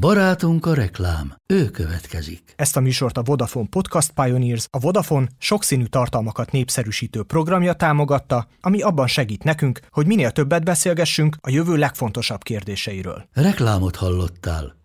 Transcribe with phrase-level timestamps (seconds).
[0.00, 2.52] Barátunk a reklám, ő következik.
[2.56, 8.82] Ezt a műsort a Vodafone Podcast Pioneers, a Vodafone sokszínű tartalmakat népszerűsítő programja támogatta, ami
[8.82, 13.24] abban segít nekünk, hogy minél többet beszélgessünk a jövő legfontosabb kérdéseiről.
[13.32, 14.76] Reklámot hallottál.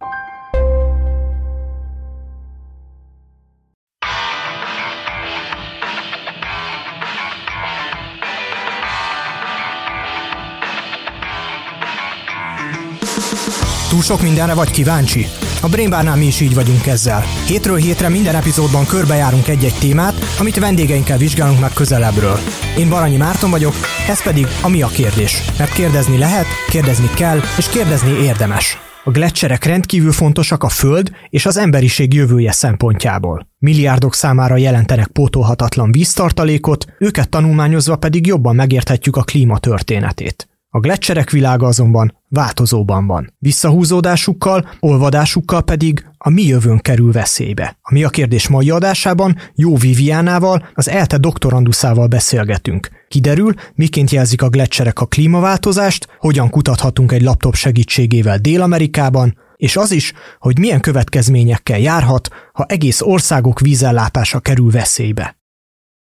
[13.89, 15.27] Túl sok mindenre vagy kíváncsi?
[15.61, 17.23] A Brainbarnál mi is így vagyunk ezzel.
[17.47, 22.39] Hétről hétre minden epizódban körbejárunk egy-egy témát, amit vendégeinkkel vizsgálunk meg közelebbről.
[22.77, 23.73] Én Baranyi Márton vagyok,
[24.07, 25.43] ez pedig a Mi a kérdés.
[25.57, 28.77] Mert kérdezni lehet, kérdezni kell, és kérdezni érdemes.
[29.03, 33.47] A gletszerek rendkívül fontosak a Föld és az emberiség jövője szempontjából.
[33.59, 40.48] Milliárdok számára jelentenek pótolhatatlan víztartalékot, őket tanulmányozva pedig jobban megérthetjük a klíma történetét.
[40.71, 43.33] A gletszerek világa azonban változóban van.
[43.39, 47.77] Visszahúzódásukkal, olvadásukkal pedig a mi jövőnk kerül veszélybe.
[47.81, 52.89] A mi a kérdés mai adásában Jó Viviánával, az ELTE doktoranduszával beszélgetünk.
[53.07, 59.91] Kiderül, miként jelzik a gletszerek a klímaváltozást, hogyan kutathatunk egy laptop segítségével Dél-Amerikában, és az
[59.91, 65.38] is, hogy milyen következményekkel járhat, ha egész országok vízellátása kerül veszélybe.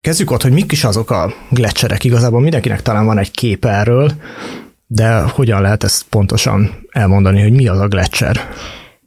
[0.00, 2.04] Kezdjük ott, hogy mik is azok a gletszerek.
[2.04, 4.12] Igazából mindenkinek talán van egy kép erről,
[4.86, 8.40] de hogyan lehet ezt pontosan elmondani, hogy mi az a gletszer?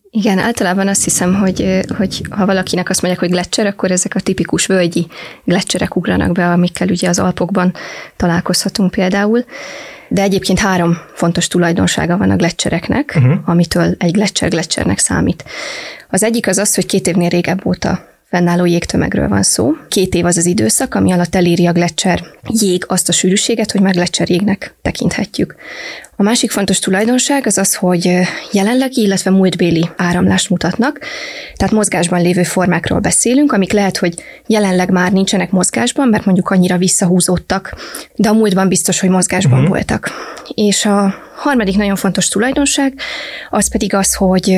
[0.10, 4.20] Igen, általában azt hiszem, hogy, hogy ha valakinek azt mondják, hogy gletszer, akkor ezek a
[4.20, 5.08] tipikus völgyi
[5.44, 7.74] gletszerek ugranak be, amikkel ugye az Alpokban
[8.16, 9.46] találkozhatunk például.
[10.08, 13.38] De egyébként három fontos tulajdonsága van a gletszereknek, uh-huh.
[13.46, 15.44] amitől egy gletszer gletszernek számít.
[16.10, 19.72] Az egyik az az, hogy két évnél régebb óta fennálló jégtömegről van szó.
[19.88, 23.82] Két év az az időszak, ami alatt eléri a gletszer jég azt a sűrűséget, hogy
[23.82, 25.56] már gletszer jégnek tekinthetjük.
[26.16, 28.20] A másik fontos tulajdonság az az, hogy
[28.52, 31.00] jelenlegi, illetve múltbéli áramlást mutatnak,
[31.56, 34.14] tehát mozgásban lévő formákról beszélünk, amik lehet, hogy
[34.48, 37.76] jelenleg már nincsenek mozgásban, mert mondjuk annyira visszahúzódtak,
[38.16, 39.70] de a múltban biztos, hogy mozgásban uh-huh.
[39.70, 40.10] voltak.
[40.54, 42.94] És a harmadik nagyon fontos tulajdonság
[43.50, 44.58] az pedig az, hogy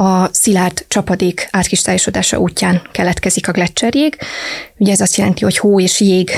[0.00, 4.16] a szilárd csapadék átkistályosodása útján keletkezik a gletszerjég.
[4.76, 6.30] Ugye ez azt jelenti, hogy hó és jég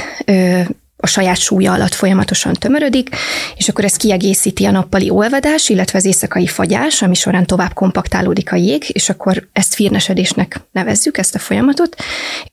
[0.97, 3.09] a saját súlya alatt folyamatosan tömörödik,
[3.57, 8.53] és akkor ez kiegészíti a nappali olvadás, illetve az éjszakai fagyás, ami során tovább kompaktálódik
[8.53, 11.97] a jég, és akkor ezt firnesedésnek nevezzük, ezt a folyamatot,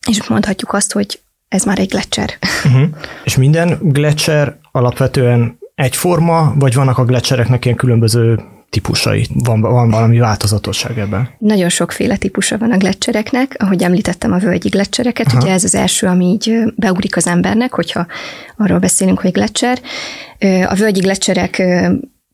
[0.09, 2.37] és mondhatjuk azt, hogy ez már egy gletszer.
[2.65, 2.87] Uh-huh.
[3.23, 9.27] És minden gletszer alapvetően egyforma, vagy vannak a gletszereknek ilyen különböző típusai?
[9.33, 11.29] Van, van valami változatosság ebben?
[11.37, 15.37] Nagyon sokféle típusa van a gletszereknek, ahogy említettem a völgyi gletszereket, Aha.
[15.37, 18.05] ugye ez az első, ami így beugrik az embernek, hogyha
[18.57, 19.81] arról beszélünk, hogy gletszer.
[20.67, 21.61] A völgyi gletszerek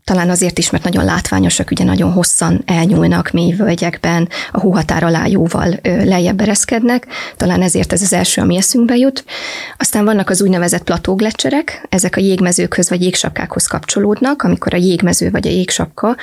[0.05, 5.25] talán azért is, mert nagyon látványosak, ugye nagyon hosszan elnyúlnak mély völgyekben, a hóhatár alá
[5.27, 7.07] jóval lejjebb ereszkednek,
[7.37, 9.25] talán ezért ez az első, ami eszünkbe jut.
[9.77, 15.47] Aztán vannak az úgynevezett platóglecserek, ezek a jégmezőkhöz vagy jégsapkákhoz kapcsolódnak, amikor a jégmező vagy
[15.47, 16.15] a jégsapka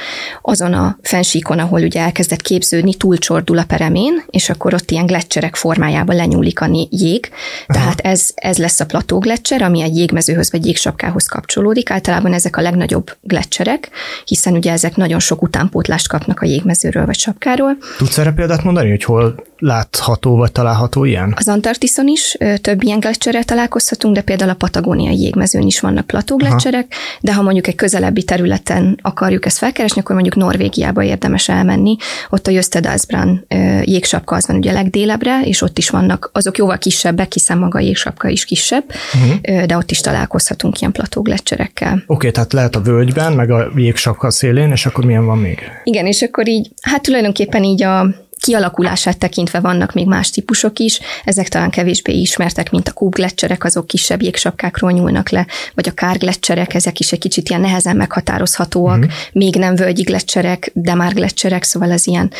[0.42, 5.56] azon a fensíkon, ahol ugye elkezdett képződni, túlcsordul a peremén, és akkor ott ilyen gletserek
[5.56, 7.30] formájában lenyúlik a jég.
[7.66, 7.78] Aha.
[7.78, 11.90] Tehát ez, ez lesz a platóglecser, ami egy jégmezőhöz vagy jégsapkához kapcsolódik.
[11.90, 13.90] Általában ezek a legnagyobb gletserek, gletszerek,
[14.24, 17.76] hiszen ugye ezek nagyon sok utánpótlást kapnak a jégmezőről vagy sapkáról.
[17.98, 21.34] Tudsz erre példát mondani, hogy hol látható vagy található ilyen?
[21.36, 26.94] Az Antarktiszon is több ilyen gletszerrel találkozhatunk, de például a patagóniai jégmezőn is vannak platógletszerek,
[27.20, 31.96] de ha mondjuk egy közelebbi területen akarjuk ezt felkeresni, akkor mondjuk Norvégiába érdemes elmenni.
[32.30, 33.44] Ott a Jöstedalsbrand
[33.82, 37.82] jégsapka az van ugye legdélebbre, és ott is vannak, azok jóval kisebbek, hiszen maga a
[37.82, 38.84] jégsapka is kisebb,
[39.14, 39.64] uh-huh.
[39.64, 41.92] de ott is találkozhatunk ilyen platógletszerekkel.
[41.92, 45.58] Oké, okay, tehát lehet a völgyben, meg a jégsapka szélén, és akkor milyen van még?
[45.84, 48.06] Igen, és akkor így, hát tulajdonképpen így a
[48.42, 53.86] kialakulását tekintve vannak még más típusok is, ezek talán kevésbé ismertek, mint a kúbgletszerek, azok
[53.86, 59.08] kisebb jégsapkákról nyúlnak le, vagy a kárgletszerek, ezek is egy kicsit ilyen nehezen meghatározhatóak, mm.
[59.32, 62.32] még nem völgyi gletszerek, de már gletszerek, szóval ez ilyen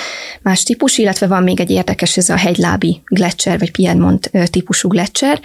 [0.42, 5.40] más típus, illetve van még egy érdekes, ez a hegylábi gletszer, vagy Piedmont típusú gletszer,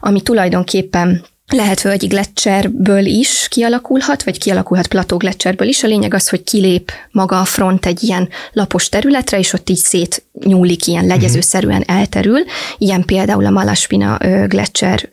[0.00, 5.82] ami tulajdonképpen lehet völgyi gletszerből is kialakulhat, vagy kialakulhat platógletszerből is.
[5.82, 9.76] A lényeg az, hogy kilép maga a front egy ilyen lapos területre, és ott így
[9.76, 11.12] szétnyúlik, ilyen mhm.
[11.12, 12.38] legyezőszerűen elterül.
[12.78, 15.08] Ilyen például a Malaspina gletszer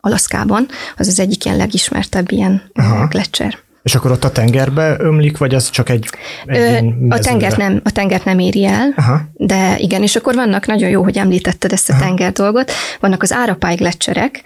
[0.00, 3.06] Alaszkában, az az egyik ilyen legismertebb ilyen Aha.
[3.06, 3.58] gletszer.
[3.82, 6.08] És akkor ott a tengerbe ömlik, vagy az csak egy,
[6.46, 6.76] egy Ö,
[7.08, 9.20] a, tengert nem, a tengert nem éri el, Aha.
[9.32, 12.02] de igen, és akkor vannak, nagyon jó, hogy említetted ezt a Aha.
[12.02, 14.42] tenger dolgot, vannak az árapály gletszerek,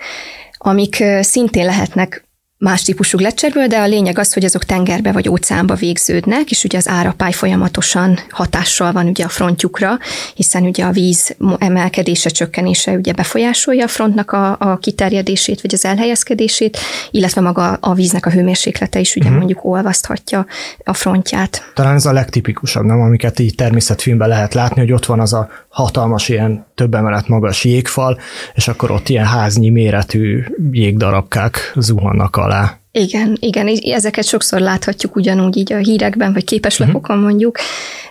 [0.63, 2.29] amik szintén lehetnek
[2.61, 6.79] más típusú gletszerből, de a lényeg az, hogy azok tengerbe vagy óceánba végződnek, és ugye
[6.79, 9.99] az árapály folyamatosan hatással van ugye a frontjukra,
[10.35, 15.85] hiszen ugye a víz emelkedése, csökkenése ugye befolyásolja a frontnak a, a kiterjedését, vagy az
[15.85, 16.79] elhelyezkedését,
[17.11, 19.39] illetve maga a víznek a hőmérséklete is ugye uh-huh.
[19.39, 20.47] mondjuk olvaszthatja
[20.85, 21.63] a frontját.
[21.75, 23.01] Talán ez a legtipikusabb, nem?
[23.01, 27.65] Amiket így természetfilmben lehet látni, hogy ott van az a hatalmas ilyen több emelet magas
[27.65, 28.19] jégfal,
[28.55, 32.79] és akkor ott ilyen háznyi méretű jégdarabkák zuhannak alá.
[32.93, 37.31] Igen, igen, ezeket sokszor láthatjuk ugyanúgy így a hírekben, vagy képeslapokon uh-huh.
[37.31, 37.59] mondjuk,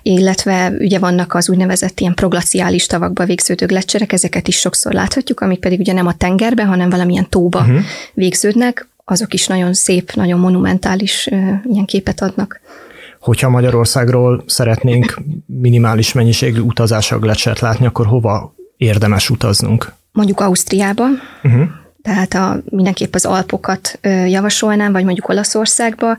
[0.01, 5.59] illetve ugye vannak az úgynevezett ilyen proglaciális tavakba végződő gletszerek, ezeket is sokszor láthatjuk, amik
[5.59, 7.79] pedig ugye nem a tengerbe, hanem valamilyen tóba uh-huh.
[8.13, 11.27] végződnek, azok is nagyon szép, nagyon monumentális
[11.63, 12.61] ilyen képet adnak.
[13.19, 19.93] Hogyha Magyarországról szeretnénk minimális mennyiségű utazásra gletszert látni, akkor hova érdemes utaznunk?
[20.11, 21.03] Mondjuk Ausztriába,
[21.43, 21.67] uh-huh
[22.01, 26.17] tehát a, mindenképp az Alpokat javasolnám, vagy mondjuk Olaszországba,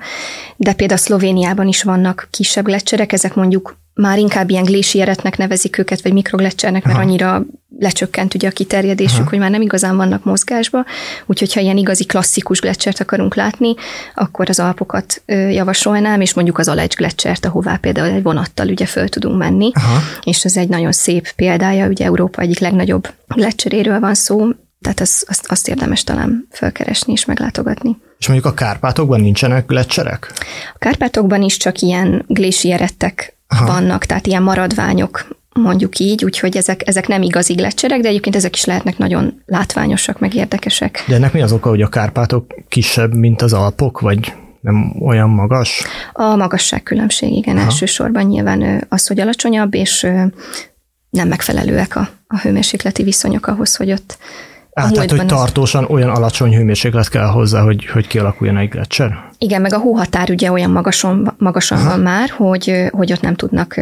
[0.56, 6.02] de például Szlovéniában is vannak kisebb lecserek, ezek mondjuk már inkább ilyen glésieretnek nevezik őket,
[6.02, 7.06] vagy mikrogletszernek, mert Aha.
[7.06, 7.42] annyira
[7.78, 9.28] lecsökkent ugye a kiterjedésük, Aha.
[9.28, 10.84] hogy már nem igazán vannak mozgásba,
[11.26, 13.74] úgyhogy ha ilyen igazi klasszikus gletszert akarunk látni,
[14.14, 19.08] akkor az Alpokat javasolnám, és mondjuk az Alecs gletszert, ahová például egy vonattal ugye föl
[19.08, 19.98] tudunk menni, Aha.
[20.22, 24.48] és ez egy nagyon szép példája, ugye Európa egyik legnagyobb gletszeréről van szó,
[24.80, 27.96] tehát az, azt, azt érdemes talán felkeresni és meglátogatni.
[28.18, 30.32] És mondjuk a Kárpátokban nincsenek gletszerek?
[30.74, 33.36] A Kárpátokban is csak ilyen glésierettek
[33.66, 38.56] vannak, tehát ilyen maradványok, mondjuk így, úgyhogy ezek, ezek nem igazi gletszerek, de egyébként ezek
[38.56, 41.04] is lehetnek nagyon látványosak, meg érdekesek.
[41.08, 45.30] De ennek mi az oka, hogy a Kárpátok kisebb, mint az Alpok, vagy nem olyan
[45.30, 45.84] magas?
[46.12, 47.64] A magasság különbség, igen, Aha.
[47.64, 50.06] elsősorban nyilván az, hogy alacsonyabb, és
[51.10, 54.18] nem megfelelőek a, a hőmérsékleti viszonyok ahhoz, hogy ott
[54.80, 59.30] Á, tehát, hogy tartósan olyan alacsony hőmérséklet kell hozzá, hogy, hogy kialakuljon egy gletszer?
[59.38, 61.88] Igen, meg a hóhatár ugye olyan magason, magason Aha.
[61.88, 63.80] van már, hogy, hogy ott nem tudnak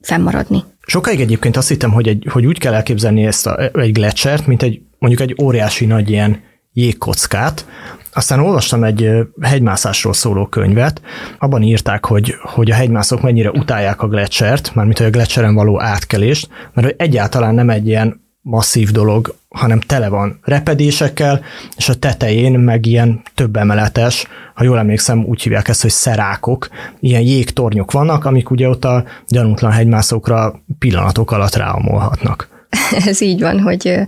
[0.00, 0.64] fennmaradni.
[0.86, 4.62] Sokáig egyébként azt hittem, hogy, egy, hogy úgy kell elképzelni ezt a, egy gletszert, mint
[4.62, 6.40] egy mondjuk egy óriási nagy ilyen
[6.72, 7.66] jégkockát.
[8.14, 9.10] Aztán olvastam egy
[9.40, 11.00] hegymászásról szóló könyvet,
[11.38, 15.80] abban írták, hogy, hogy a hegymászók mennyire utálják a gletszert, mármint hogy a gletszeren való
[15.80, 21.44] átkelést, mert hogy egyáltalán nem egy ilyen masszív dolog, hanem tele van repedésekkel,
[21.76, 26.68] és a tetején meg ilyen több emeletes, ha jól emlékszem, úgy hívják ezt, hogy szerákok,
[27.00, 32.48] ilyen jégtornyok vannak, amik ugye ott a gyanútlan hegymászókra pillanatok alatt ráomolhatnak.
[33.06, 33.98] Ez így van, hogy...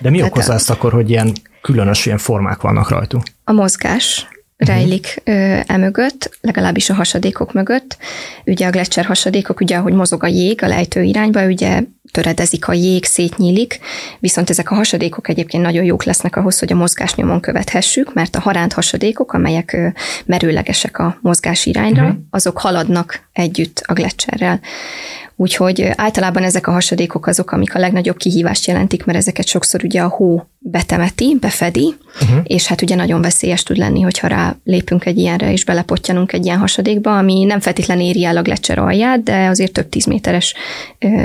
[0.00, 0.54] De mi hát okozza a...
[0.54, 1.32] ezt akkor, hogy ilyen
[1.62, 3.22] különös ilyen formák vannak rajtuk?
[3.44, 4.26] A mozgás,
[4.56, 5.60] rejlik uh-huh.
[5.66, 7.96] emögött, legalábbis a hasadékok mögött.
[8.44, 12.72] Ugye a gletszer hasadékok, ugye ahogy mozog a jég a lejtő irányba, ugye töredezik a
[12.72, 13.78] jég, szétnyílik,
[14.18, 18.36] viszont ezek a hasadékok egyébként nagyon jók lesznek ahhoz, hogy a mozgás nyomon követhessük, mert
[18.36, 19.76] a haránt hasadékok, amelyek
[20.26, 22.18] merőlegesek a mozgás irányra, uh-huh.
[22.30, 24.60] azok haladnak együtt a gletszerrel.
[25.40, 30.00] Úgyhogy általában ezek a hasadékok azok, amik a legnagyobb kihívást jelentik, mert ezeket sokszor ugye
[30.00, 32.40] a hó betemeti, befedi, uh-huh.
[32.42, 36.44] és hát ugye nagyon veszélyes tud lenni, hogyha rá lépünk egy ilyenre, és belepottyanunk egy
[36.44, 40.54] ilyen hasadékba, ami nem feltétlenül éri el a gletszer alját, de azért több tíz méteres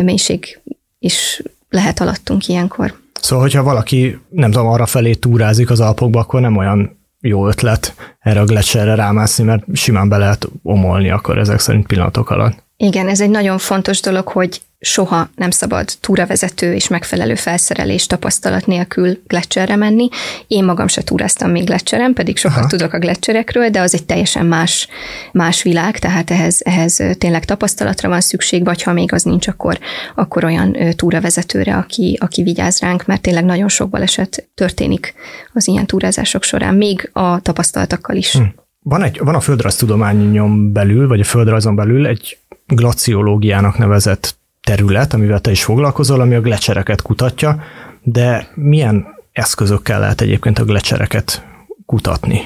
[0.03, 0.59] mélység
[0.99, 2.93] is lehet alattunk ilyenkor.
[3.21, 7.95] Szóval, hogyha valaki, nem tudom, arra felé túrázik az Alpokba, akkor nem olyan jó ötlet
[8.19, 12.62] erre a gletszerre rámászni, mert simán be lehet omolni akkor ezek szerint pillanatok alatt.
[12.77, 18.65] Igen, ez egy nagyon fontos dolog, hogy soha nem szabad túravezető és megfelelő felszerelés tapasztalat
[18.65, 20.09] nélkül gletszerre menni.
[20.47, 22.67] Én magam se túráztam még gletszeren, pedig sokat Aha.
[22.67, 24.87] tudok a gletszerekről, de az egy teljesen más,
[25.31, 29.79] más világ, tehát ehhez, ehhez tényleg tapasztalatra van szükség, vagy ha még az nincs, akkor,
[30.15, 35.13] akkor olyan túravezetőre, aki, aki vigyáz ránk, mert tényleg nagyon sok baleset történik
[35.53, 38.31] az ilyen túrázások során, még a tapasztaltakkal is.
[38.31, 38.43] Hm.
[38.85, 45.39] Van, egy, van a földrajztudományon belül, vagy a földrajzon belül egy glaciológiának nevezett terület, amivel
[45.39, 47.61] te is foglalkozol, ami a glecsereket kutatja,
[48.01, 51.45] de milyen eszközökkel lehet egyébként a glecsereket
[51.85, 52.41] kutatni?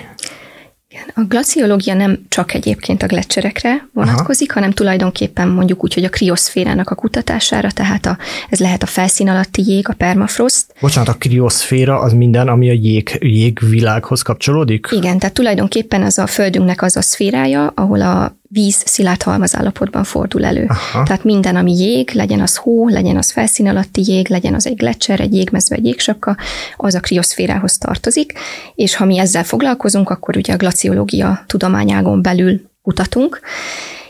[1.16, 4.60] A glaciológia nem csak egyébként a gletszerekre vonatkozik, Aha.
[4.60, 8.18] hanem tulajdonképpen mondjuk úgy, hogy a krioszférának a kutatására, tehát a,
[8.50, 10.66] ez lehet a felszín alatti jég, a permafrost.
[10.82, 14.88] Bocsánat, a krioszféra az minden, ami a jég, jégvilághoz kapcsolódik?
[14.92, 20.46] Igen, tehát tulajdonképpen az a Földünknek az a szférája, ahol a víz szilárd halmazállapotban fordul
[20.46, 20.66] elő.
[20.68, 21.04] Aha.
[21.04, 24.76] Tehát minden, ami jég, legyen az hó, legyen az felszín alatti jég, legyen az egy
[24.76, 26.38] gletszer, egy jégmező, egy jégsapka,
[26.76, 28.34] az a krioszférához tartozik,
[28.76, 33.40] és ha mi ezzel foglalkozunk, akkor ugye a glaciológia tudományágon belül kutatunk,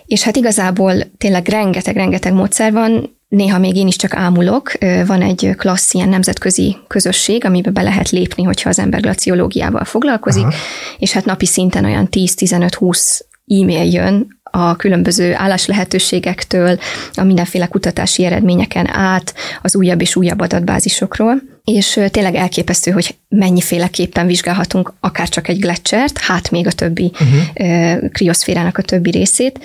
[0.06, 4.72] és hát igazából tényleg rengeteg-rengeteg módszer van, néha még én is csak ámulok,
[5.06, 10.44] van egy klassz ilyen nemzetközi közösség, amiben be lehet lépni, hogyha az ember glaciológiával foglalkozik,
[10.46, 10.54] Aha.
[10.98, 16.80] és hát napi szinten olyan 10-15-20 e-mail jön a különböző álláslehetőségektől,
[17.14, 24.28] a mindenféle kutatási eredményeken át, az újabb és újabb adatbázisokról, és tényleg elképesztő, hogy mennyiféleképpen
[24.28, 28.10] vizsgálhatunk akár csak egy gletszert, hát még a többi uh-huh.
[28.12, 29.60] krioszférának a többi részét,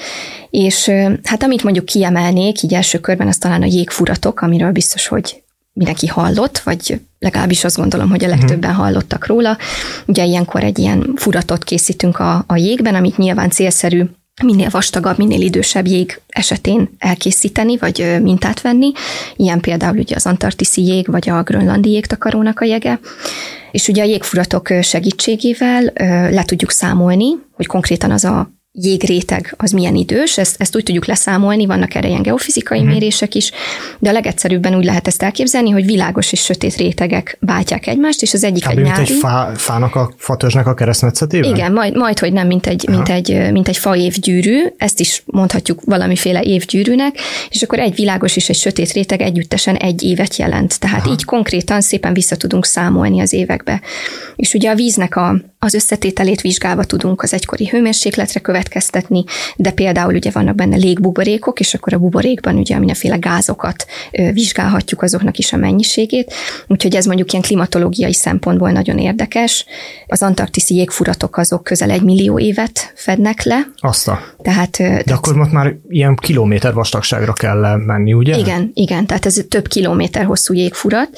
[0.50, 0.90] és
[1.24, 5.41] hát amit mondjuk kiemelnék, így első körben, az talán a jégfuratok, amiről biztos, hogy
[5.72, 9.58] mindenki hallott, vagy legalábbis azt gondolom, hogy a legtöbben hallottak róla.
[10.06, 14.04] Ugye ilyenkor egy ilyen furatot készítünk a, a jégben, amit nyilván célszerű
[14.42, 18.92] minél vastagabb, minél idősebb jég esetén elkészíteni, vagy mintát venni.
[19.36, 23.00] Ilyen például ugye az antarktiszi jég, vagy a grönlandi jégtakarónak a jege.
[23.70, 25.92] És ugye a jégfuratok segítségével
[26.30, 31.06] le tudjuk számolni, hogy konkrétan az a jégréteg az milyen idős, ezt, ezt úgy tudjuk
[31.06, 32.92] leszámolni, vannak erre ilyen geofizikai uh-huh.
[32.92, 33.50] mérések is,
[33.98, 38.34] de a legegyszerűbben úgy lehet ezt elképzelni, hogy világos és sötét rétegek váltják egymást, és
[38.34, 38.78] az egyik Kb.
[38.78, 39.00] egy nyári.
[39.00, 41.50] Egy fá, fának a fatörzsnek a keresztmetszetében?
[41.50, 45.22] Igen, majd, majd, hogy nem, mint egy, mint, egy, mint egy fa évgyűrű, ezt is
[45.26, 47.16] mondhatjuk valamiféle évgyűrűnek,
[47.48, 50.80] és akkor egy világos és egy sötét réteg együttesen egy évet jelent.
[50.80, 51.12] Tehát Aha.
[51.12, 53.80] így konkrétan szépen vissza tudunk számolni az évekbe.
[54.36, 59.24] És ugye a víznek a, az összetételét vizsgálva tudunk az egykori hőmérsékletre következtetni,
[59.56, 63.86] de például ugye vannak benne légbuborékok, és akkor a buborékban ugye mindenféle gázokat
[64.32, 66.34] vizsgálhatjuk azoknak is a mennyiségét,
[66.66, 69.64] úgyhogy ez mondjuk ilyen klimatológiai szempontból nagyon érdekes.
[70.06, 73.66] Az antarktiszi jégfuratok azok közel egy millió évet fednek le.
[73.76, 74.20] Azt a.
[74.42, 78.36] Tehát, de tehát, akkor most már ilyen kilométer vastagságra kell menni, ugye?
[78.36, 81.08] Igen, igen, tehát ez több kilométer hosszú jégfurat,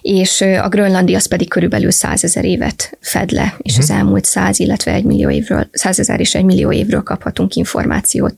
[0.00, 4.92] és a grönlandi az pedig körülbelül százezer évet fed le, és az elmúlt száz, illetve
[4.92, 8.34] egy millió évről, százezer és egy millió évről kaphatunk információt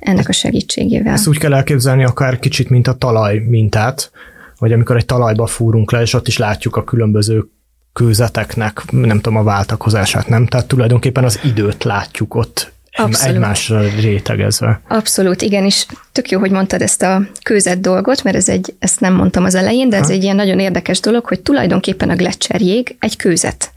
[0.00, 1.12] ennek a segítségével.
[1.12, 4.10] Ezt úgy kell elképzelni akár kicsit, mint a talaj mintát,
[4.58, 7.44] vagy amikor egy talajba fúrunk le, és ott is látjuk a különböző
[7.92, 10.46] kőzeteknek, nem tudom, a váltakozását, nem?
[10.46, 13.34] Tehát tulajdonképpen az időt látjuk ott Abszolút.
[13.34, 14.80] egymásra rétegezve.
[14.88, 19.00] Abszolút, igen, és tök jó, hogy mondtad ezt a kőzet dolgot, mert ez egy, ezt
[19.00, 20.12] nem mondtam az elején, de ez ha?
[20.12, 23.72] egy ilyen nagyon érdekes dolog, hogy tulajdonképpen a gletszerjég egy kőzet.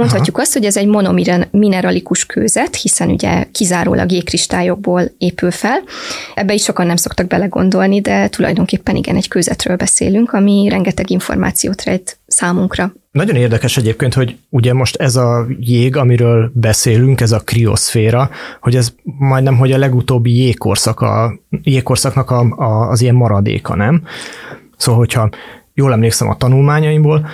[0.00, 0.44] Mondhatjuk Aha.
[0.44, 5.82] azt, hogy ez egy monomineralikus kőzet, hiszen ugye kizárólag jégkristályokból épül fel.
[6.34, 11.82] Ebbe is sokan nem szoktak belegondolni, de tulajdonképpen igen, egy kőzetről beszélünk, ami rengeteg információt
[11.82, 12.92] rejt számunkra.
[13.10, 18.30] Nagyon érdekes egyébként, hogy ugye most ez a jég, amiről beszélünk, ez a krioszféra,
[18.60, 24.02] hogy ez majdnem, hogy a legutóbbi jégkorszak, a, jégkorszaknak a, a, az ilyen maradéka, nem?
[24.76, 25.30] Szóval, hogyha
[25.74, 27.26] jól emlékszem a tanulmányaimból,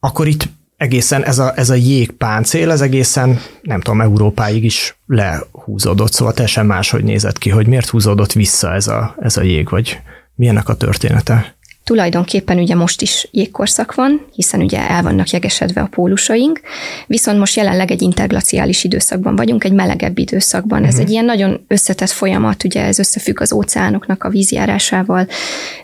[0.00, 6.12] akkor itt egészen ez a, ez a jégpáncél, ez egészen, nem tudom, Európáig is lehúzódott,
[6.12, 10.00] szóval teljesen máshogy nézett ki, hogy miért húzódott vissza ez a, ez a jég, vagy
[10.34, 11.56] milyennek a története?
[11.88, 16.60] Tulajdonképpen ugye most is jégkorszak van, hiszen ugye el vannak jegesedve a pólusaink,
[17.06, 20.78] viszont most jelenleg egy interglaciális időszakban vagyunk, egy melegebb időszakban.
[20.78, 20.88] Uh-huh.
[20.88, 21.04] Ez mhm.
[21.04, 25.28] egy ilyen nagyon összetett folyamat, ugye ez összefügg az óceánoknak a vízjárásával,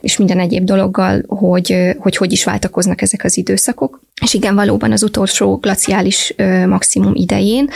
[0.01, 4.03] és minden egyéb dologgal, hogy, hogy hogy is váltakoznak ezek az időszakok.
[4.23, 6.35] És igen, valóban az utolsó glaciális
[6.67, 7.71] maximum idején,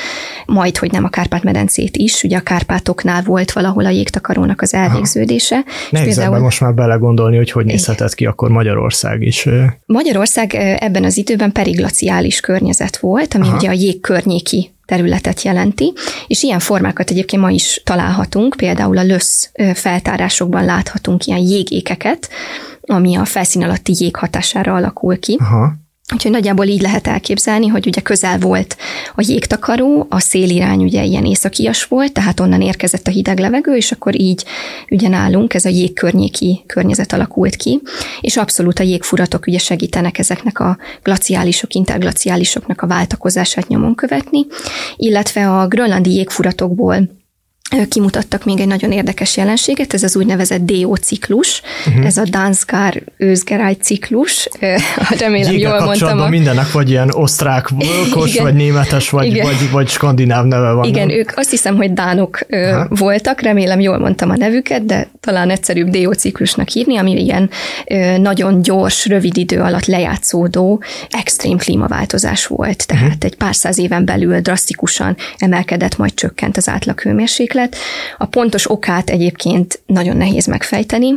[0.47, 5.65] majd, hogy nem a Kárpát-medencét is, ugye a Kárpátoknál volt valahol a jégtakarónak az elvégződése.
[5.91, 6.39] Nehéz például...
[6.39, 9.49] most már belegondolni, hogy hogy nézhetett ki akkor Magyarország is.
[9.87, 13.57] Magyarország ebben az időben periglaciális környezet volt, ami Aha.
[13.57, 15.93] ugye a jég környéki területet jelenti,
[16.27, 22.29] és ilyen formákat egyébként ma is találhatunk, például a lösz feltárásokban láthatunk ilyen jégékeket,
[22.81, 25.37] ami a felszín alatti jég hatására alakul ki.
[25.41, 25.73] Aha.
[26.15, 28.77] Úgyhogy nagyjából így lehet elképzelni, hogy ugye közel volt
[29.15, 33.93] a jégtakaró, a szélirány ugye ilyen északias volt, tehát onnan érkezett a hideg levegő, és
[33.93, 34.45] akkor így
[34.91, 37.81] ugye nálunk ez a jégkörnyéki környezet alakult ki,
[38.21, 44.47] és abszolút a jégfuratok ugye segítenek ezeknek a glaciálisok, interglaciálisoknak a váltakozását nyomon követni,
[44.97, 47.18] illetve a grönlandi jégfuratokból
[47.89, 52.07] kimutattak még egy nagyon érdekes jelenséget, ez az úgynevezett DO ciklus, uh-huh.
[52.07, 54.49] ez a Danskar őzgeráj ciklus,
[55.21, 56.21] remélem Jége jól mondtam.
[56.21, 56.29] A...
[56.29, 60.85] mindennek vagy ilyen osztrák, volkos, vagy németes, vagy, vagy, vagy skandináv neve van.
[60.85, 61.17] Igen, nem?
[61.17, 62.87] ők azt hiszem, hogy dánok Aha.
[62.89, 67.51] voltak, remélem jól mondtam a nevüket, de talán egyszerűbb DO ciklusnak hívni, ami ilyen
[68.21, 72.87] nagyon gyors, rövid idő alatt lejátszódó extrém klímaváltozás volt.
[72.87, 73.19] Tehát uh-huh.
[73.21, 76.99] egy pár száz éven belül drasztikusan emelkedett, majd csökkent az átlag
[77.59, 77.77] hőmérséklet.
[78.19, 81.15] A pontos okát egyébként nagyon nehéz megfejteni,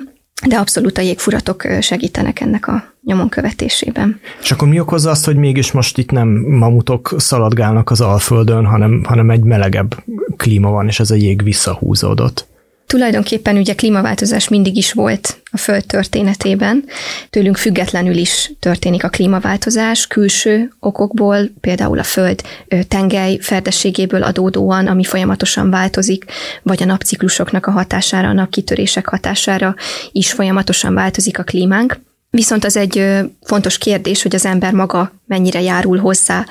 [0.47, 4.19] de abszolút a jégfuratok segítenek ennek a nyomon követésében.
[4.41, 9.03] És akkor mi okozza azt, hogy mégis most itt nem mamutok szaladgálnak az Alföldön, hanem,
[9.03, 10.03] hanem egy melegebb
[10.37, 12.47] klíma van, és ez a jég visszahúzódott?
[12.91, 16.83] Tulajdonképpen ugye klímaváltozás mindig is volt a Föld történetében.
[17.29, 22.41] Tőlünk függetlenül is történik a klímaváltozás, külső okokból, például a Föld
[22.87, 26.25] tengely ferdességéből adódóan, ami folyamatosan változik,
[26.63, 29.75] vagy a napciklusoknak a hatására, a napkitörések hatására
[30.11, 31.99] is folyamatosan változik a klímánk.
[32.33, 33.05] Viszont az egy
[33.41, 36.45] fontos kérdés, hogy az ember maga mennyire járul hozzá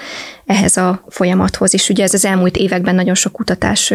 [0.47, 3.93] ehhez a folyamathoz, és ugye ez az elmúlt években nagyon sok kutatás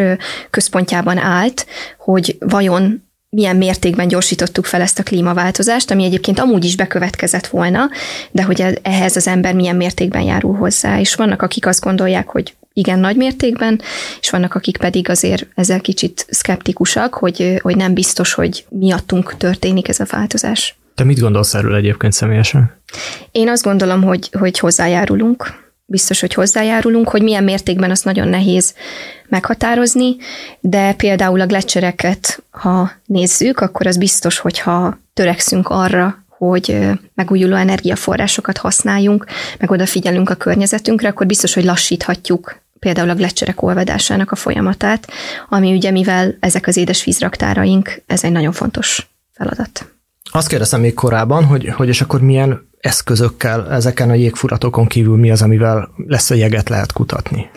[0.50, 1.66] központjában állt,
[1.98, 7.90] hogy vajon milyen mértékben gyorsítottuk fel ezt a klímaváltozást, ami egyébként amúgy is bekövetkezett volna,
[8.30, 11.00] de hogy ehhez az ember milyen mértékben járul hozzá.
[11.00, 13.80] És vannak, akik azt gondolják, hogy igen nagy mértékben,
[14.20, 19.88] és vannak, akik pedig azért ezzel kicsit szkeptikusak, hogy, hogy nem biztos, hogy miattunk történik
[19.88, 20.76] ez a változás.
[20.96, 22.72] Te mit gondolsz erről egyébként személyesen?
[23.30, 25.64] Én azt gondolom, hogy, hogy hozzájárulunk.
[25.84, 28.74] Biztos, hogy hozzájárulunk, hogy milyen mértékben az nagyon nehéz
[29.28, 30.16] meghatározni,
[30.60, 36.78] de például a gletszereket, ha nézzük, akkor az biztos, hogyha törekszünk arra, hogy
[37.14, 39.26] megújuló energiaforrásokat használjunk,
[39.58, 45.08] meg odafigyelünk a környezetünkre, akkor biztos, hogy lassíthatjuk például a gletszerek olvadásának a folyamatát,
[45.48, 49.95] ami ugye, mivel ezek az édesvízraktáraink, ez egy nagyon fontos feladat.
[50.36, 55.30] Azt kérdeztem még korábban, hogy, hogy és akkor milyen eszközökkel ezeken a jégfuratokon kívül mi
[55.30, 57.50] az, amivel lesz a jeget lehet kutatni?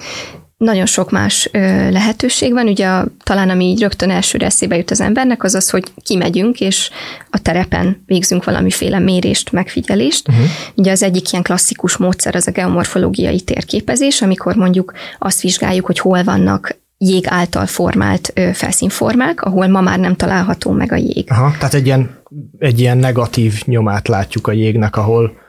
[0.58, 1.50] Nagyon sok más
[1.90, 5.70] lehetőség van, ugye a, talán ami így rögtön elsőre eszébe jut az embernek, az az,
[5.70, 6.90] hogy kimegyünk, és
[7.30, 10.28] a terepen végzünk valamiféle mérést, megfigyelést.
[10.28, 10.46] Uh-huh.
[10.76, 16.00] Ugye az egyik ilyen klasszikus módszer az a geomorfológiai térképezés, amikor mondjuk azt vizsgáljuk, hogy
[16.00, 21.32] hol vannak jég által formált felszínformák, ahol ma már nem található meg a jég.
[21.32, 22.19] Aha, tehát egy ilyen,
[22.60, 25.48] egy ilyen negatív nyomát látjuk a jégnek, ahol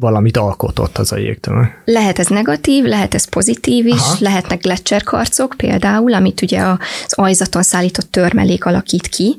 [0.00, 1.82] valamit alkotott az a jégtömeg.
[1.84, 4.16] Lehet ez negatív, lehet ez pozitív is, Aha.
[4.18, 9.36] lehetnek gletszerkarcok például, amit ugye az ajzaton szállított törmelék alakít ki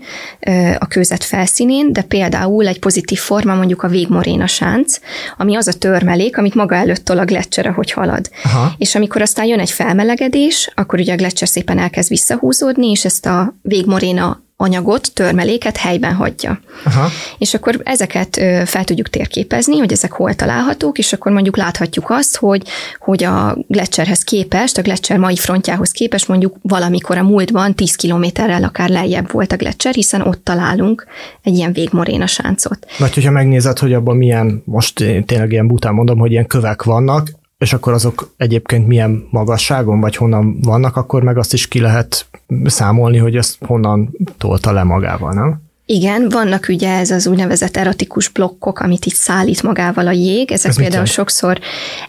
[0.77, 4.99] a kőzet felszínén, de például egy pozitív forma mondjuk a végmoréna sánc,
[5.37, 8.29] ami az a törmelék, amit maga előtt tol a gletszer, ahogy halad.
[8.43, 8.73] Aha.
[8.77, 13.25] És amikor aztán jön egy felmelegedés, akkor ugye a gletszer szépen elkezd visszahúzódni, és ezt
[13.25, 16.59] a végmoréna anyagot, törmeléket helyben hagyja.
[16.85, 17.09] Aha.
[17.37, 18.35] És akkor ezeket
[18.65, 22.67] fel tudjuk térképezni, hogy ezek hol találhatók, és akkor mondjuk láthatjuk azt, hogy,
[22.99, 28.63] hogy a gletszerhez képest, a gletszer mai frontjához képest mondjuk valamikor a múltban 10 kilométerrel
[28.63, 31.07] akár lejjebb volt a gletszer, hiszen ott találunk
[31.43, 32.87] egy ilyen végmoréna sáncot.
[32.97, 36.83] Vagy hogyha megnézed, hogy abban milyen, most én tényleg ilyen bután mondom, hogy ilyen kövek
[36.83, 41.79] vannak, és akkor azok egyébként milyen magasságon, vagy honnan vannak, akkor meg azt is ki
[41.79, 42.25] lehet
[42.63, 45.61] számolni, hogy ezt honnan tolta le magával, nem?
[45.89, 50.51] Igen, vannak ugye ez az úgynevezett erotikus blokkok, amit itt szállít magával a jég.
[50.51, 51.59] Ezek ez például sokszor,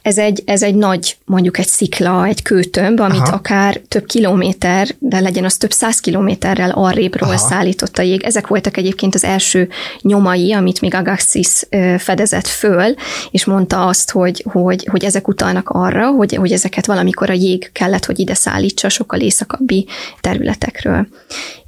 [0.02, 3.34] ez egy, ez egy nagy, mondjuk egy szikla, egy kőtömb, amit Aha.
[3.34, 7.38] akár több kilométer, de legyen az több száz kilométerrel arrébről Aha.
[7.38, 8.22] szállított a jég.
[8.22, 9.68] Ezek voltak egyébként az első
[10.00, 12.94] nyomai, amit még Agassiz fedezett föl,
[13.30, 17.70] és mondta azt, hogy, hogy, hogy ezek utalnak arra, hogy, hogy ezeket valamikor a jég
[17.72, 19.86] kellett, hogy ide szállítsa sokkal északabbi
[20.20, 21.06] területekről.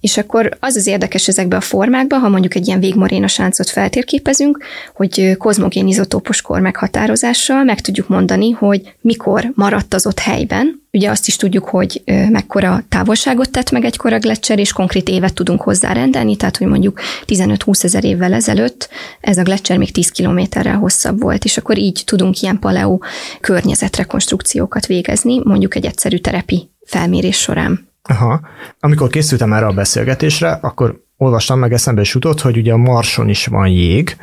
[0.01, 1.61] És akkor az az érdekes ezekbe a
[2.01, 8.09] formákba, ha mondjuk egy ilyen végmoréna sáncot feltérképezünk, hogy kozmogén izotópos kor meghatározással meg tudjuk
[8.09, 10.83] mondani, hogy mikor maradt az ott helyben.
[10.93, 15.61] Ugye azt is tudjuk, hogy mekkora távolságot tett meg egy gletszer, és konkrét évet tudunk
[15.63, 18.89] hozzárendelni, tehát hogy mondjuk 15-20 ezer évvel ezelőtt
[19.21, 22.99] ez a gletszer még 10 kilométerrel hosszabb volt, és akkor így tudunk ilyen paleo
[23.41, 27.89] környezetrekonstrukciókat végezni, mondjuk egy egyszerű terepi felmérés során.
[28.03, 28.41] Aha.
[28.81, 33.29] Amikor készültem erre a beszélgetésre, akkor olvastam meg eszembe is jutott, hogy ugye a Marson
[33.29, 34.17] is van jég,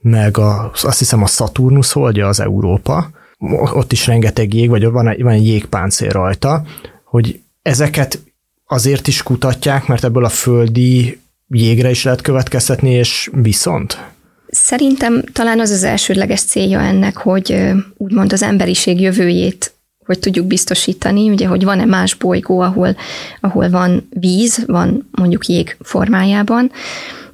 [0.00, 3.10] meg a, azt hiszem a Saturnus holdja az Európa,
[3.72, 6.62] ott is rengeteg jég, vagy van egy, van egy jégpáncél rajta,
[7.04, 8.18] hogy ezeket
[8.66, 13.98] azért is kutatják, mert ebből a földi jégre is lehet következtetni, és viszont?
[14.48, 19.74] Szerintem talán az az elsődleges célja ennek, hogy úgymond az emberiség jövőjét
[20.12, 22.96] hogy tudjuk biztosítani, ugye, hogy van-e más bolygó, ahol,
[23.40, 26.70] ahol van víz, van mondjuk jég formájában.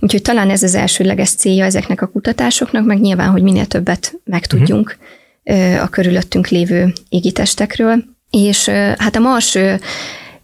[0.00, 4.96] Úgyhogy talán ez az elsődleges célja ezeknek a kutatásoknak, meg nyilván, hogy minél többet megtudjunk
[5.44, 5.82] uh-huh.
[5.82, 8.04] a körülöttünk lévő égitestekről.
[8.30, 9.58] És hát a Mars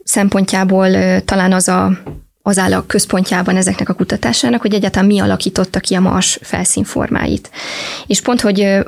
[0.04, 0.88] szempontjából
[1.24, 1.98] talán az a
[2.46, 7.50] az áll a központjában ezeknek a kutatásának, hogy egyáltalán mi alakította ki a Mars felszínformáit.
[8.06, 8.84] És pont, hogy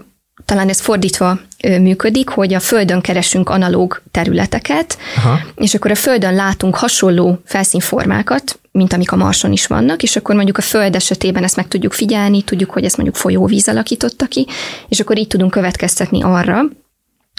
[0.46, 5.40] talán ez fordítva működik, hogy a Földön keresünk analóg területeket, Aha.
[5.56, 10.34] és akkor a Földön látunk hasonló felszínformákat, mint amik a Marson is vannak, és akkor
[10.34, 14.46] mondjuk a Föld esetében ezt meg tudjuk figyelni, tudjuk, hogy ezt mondjuk folyóvíz alakította ki,
[14.88, 16.62] és akkor így tudunk következtetni arra,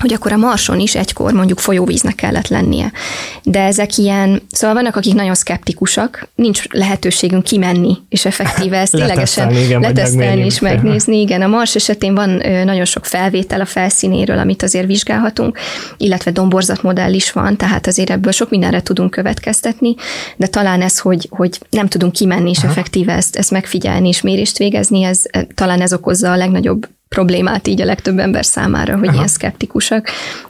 [0.01, 2.91] hogy akkor a Marson is egykor mondjuk folyóvíznek kellett lennie.
[3.43, 9.51] De ezek ilyen, szóval vannak, akik nagyon szkeptikusak, nincs lehetőségünk kimenni, és effektíve ezt ténylegesen
[9.51, 11.19] igen, letesztelni és megnézni.
[11.19, 12.29] Igen, a Mars esetén van
[12.65, 15.57] nagyon sok felvétel a felszínéről, amit azért vizsgálhatunk,
[15.97, 19.95] illetve domborzatmodell is van, tehát azért ebből sok mindenre tudunk következtetni,
[20.35, 22.67] de talán ez, hogy, hogy nem tudunk kimenni és Aha.
[22.67, 25.21] effektíve ezt, ezt megfigyelni és mérést végezni, ez
[25.55, 29.15] talán ez okozza a legnagyobb problémát így a legtöbb ember számára, hogy Aha.
[29.15, 30.09] ilyen szkeptikusak.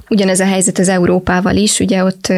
[0.10, 2.34] Ugyanez a helyzet az Európával is, ugye ott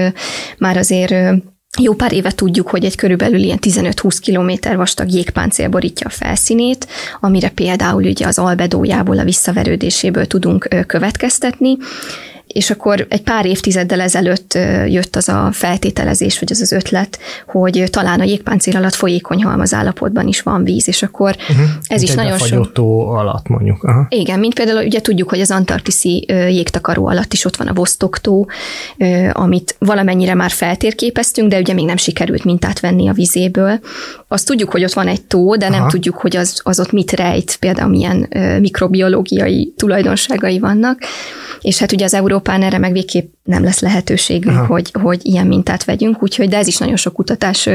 [0.58, 1.42] már azért
[1.80, 6.88] jó pár éve tudjuk, hogy egy körülbelül ilyen 15-20 kilométer vastag jégpáncél borítja a felszínét,
[7.20, 11.78] amire például ugye az albedójából, a visszaverődéséből tudunk következtetni,
[12.54, 14.58] és akkor egy pár évtizeddel ezelőtt
[14.88, 19.74] jött az a feltételezés, vagy az az ötlet, hogy talán a jégpáncél alatt folyékony halmaz
[19.74, 21.66] állapotban is van víz, és akkor uh-huh.
[21.82, 22.78] ez mint is nagyon sok...
[23.08, 23.84] alatt mondjuk.
[23.84, 24.06] Aha.
[24.10, 28.50] Igen, mint például ugye tudjuk, hogy az antarktiszi jégtakaró alatt is ott van a Vostoktó,
[29.34, 33.80] amit valamennyire már feltérképeztünk, de ugye még nem sikerült mintát venni a vizéből.
[34.32, 35.90] Azt tudjuk, hogy ott van egy tó, de nem Aha.
[35.90, 41.00] tudjuk, hogy az, az ott mit rejt, például milyen mikrobiológiai tulajdonságai vannak.
[41.62, 45.84] És hát ugye az Európán erre meg végképp nem lesz lehetőségünk, hogy, hogy ilyen mintát
[45.84, 47.70] vegyünk, úgyhogy de ez is nagyon sok kutatás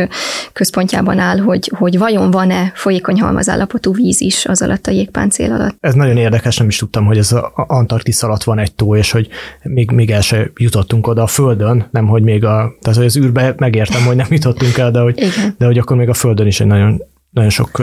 [0.52, 5.76] központjában áll, hogy, hogy vajon van-e folyékony halmazállapotú víz is az alatt a jégpáncél alatt.
[5.80, 9.10] Ez nagyon érdekes, nem is tudtam, hogy ez az Antarktisz alatt van egy tó, és
[9.10, 9.28] hogy
[9.62, 13.16] még, még el se jutottunk oda a Földön, nem hogy még a, tehát hogy az
[13.16, 15.20] űrbe megértem, hogy nem jutottunk el, de hogy,
[15.58, 17.82] de hogy akkor még a Földön is egy nagyon, nagyon sok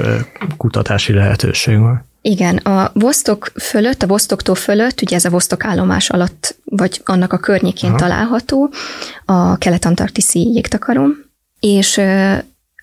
[0.58, 2.10] kutatási lehetőség van.
[2.22, 7.34] Igen, a Vostok fölött, a Vostoktó fölött, ugye ez a Vostok állomás alatt, vagy annak
[7.34, 8.00] a környékén Aha.
[8.00, 8.70] található
[9.26, 11.18] a kelet-antarktiszi jégtakarom,
[11.60, 12.02] és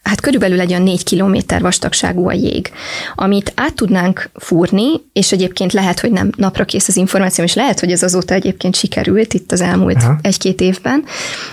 [0.02, 2.70] hát körülbelül egy olyan négy kilométer vastagságú a jég,
[3.14, 7.80] amit át tudnánk fúrni, és egyébként lehet, hogy nem napra kész az információ, és lehet,
[7.80, 10.18] hogy ez azóta egyébként sikerült itt az elmúlt Aha.
[10.22, 11.04] egy-két évben,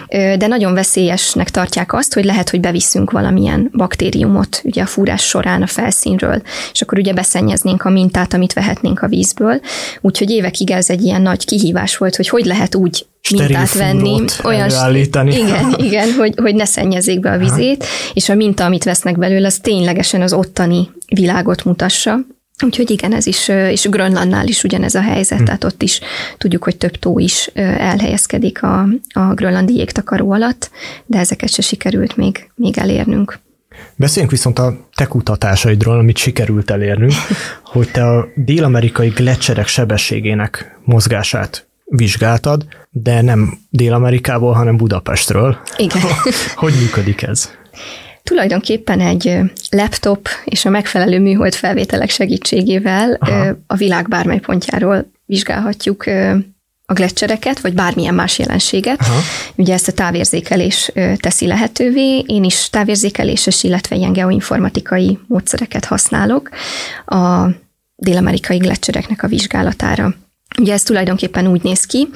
[0.10, 5.62] de nagyon veszélyesnek tartják azt, hogy lehet, hogy beviszünk valamilyen baktériumot ugye a fúrás során
[5.62, 9.60] a felszínről, és akkor ugye beszennyeznénk a mintát, amit vehetnénk a vízből.
[10.01, 14.23] Úgyhogy évekig ez egy ilyen nagy kihívás volt, hogy hogy lehet úgy mintát venni.
[14.43, 18.11] Olyan, igen, igen, hogy, hogy ne szennyezzék be a vizét, Aha.
[18.13, 22.19] és a minta, amit vesznek belőle, az ténylegesen az ottani világot mutassa.
[22.63, 25.43] Úgyhogy igen, ez is, és Grönlandnál is ugyanez a helyzet, hm.
[25.43, 25.99] tehát ott is
[26.38, 30.71] tudjuk, hogy több tó is elhelyezkedik a, a grönlandi jégtakaró alatt,
[31.05, 33.39] de ezeket se sikerült még, még elérnünk.
[33.95, 37.13] Beszéljünk viszont a te kutatásaidról, amit sikerült elérnünk,
[37.73, 45.57] hogy te a dél-amerikai gletszerek sebességének mozgását vizsgáltad, de nem Dél-Amerikából, hanem Budapestről.
[45.77, 46.01] Igen.
[46.55, 47.49] hogy működik ez?
[48.23, 53.55] Tulajdonképpen egy laptop és a megfelelő műhold felvételek segítségével Aha.
[53.67, 56.03] a világ bármely pontjáról vizsgálhatjuk
[56.85, 58.99] a gletszereket, vagy bármilyen más jelenséget.
[58.99, 59.19] Aha.
[59.55, 62.19] Ugye ezt a távérzékelés teszi lehetővé.
[62.19, 66.49] Én is távérzékeléses, illetve ilyen geoinformatikai módszereket használok
[67.05, 67.47] a
[67.95, 70.13] dél-amerikai gletszereknek a vizsgálatára.
[70.59, 72.09] Ugye ez tulajdonképpen úgy néz ki,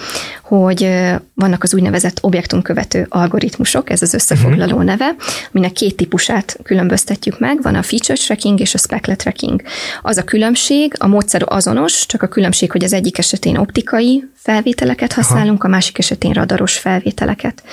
[0.43, 0.89] hogy
[1.33, 4.83] vannak az úgynevezett objektumkövető algoritmusok, ez az összefoglaló uh-huh.
[4.83, 5.15] neve,
[5.53, 9.61] aminek két típusát különböztetjük meg, van a feature tracking és a speckle tracking.
[10.01, 15.13] Az a különbség, a módszer azonos, csak a különbség, hogy az egyik esetén optikai felvételeket
[15.13, 15.67] használunk, Aha.
[15.67, 17.63] a másik esetén radaros felvételeket.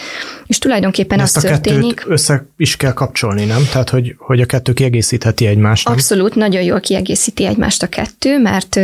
[0.46, 2.04] És tulajdonképpen Ezt az a történik...
[2.08, 3.62] össze is kell kapcsolni, nem?
[3.72, 5.84] Tehát, hogy, hogy a kettő kiegészítheti egymást.
[5.84, 5.94] Nem?
[5.94, 8.80] Abszolút, nagyon jól kiegészíti egymást a kettő, mert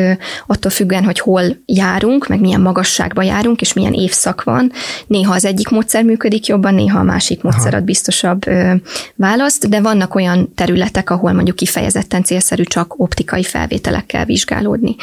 [0.47, 4.73] attól függően, hogy hol járunk, meg milyen magasságban járunk, és milyen évszak van,
[5.07, 8.75] néha az egyik módszer működik jobban, néha a másik módszer ad biztosabb ö,
[9.15, 14.97] választ, de vannak olyan területek, ahol mondjuk kifejezetten célszerű csak optikai felvételekkel vizsgálódni.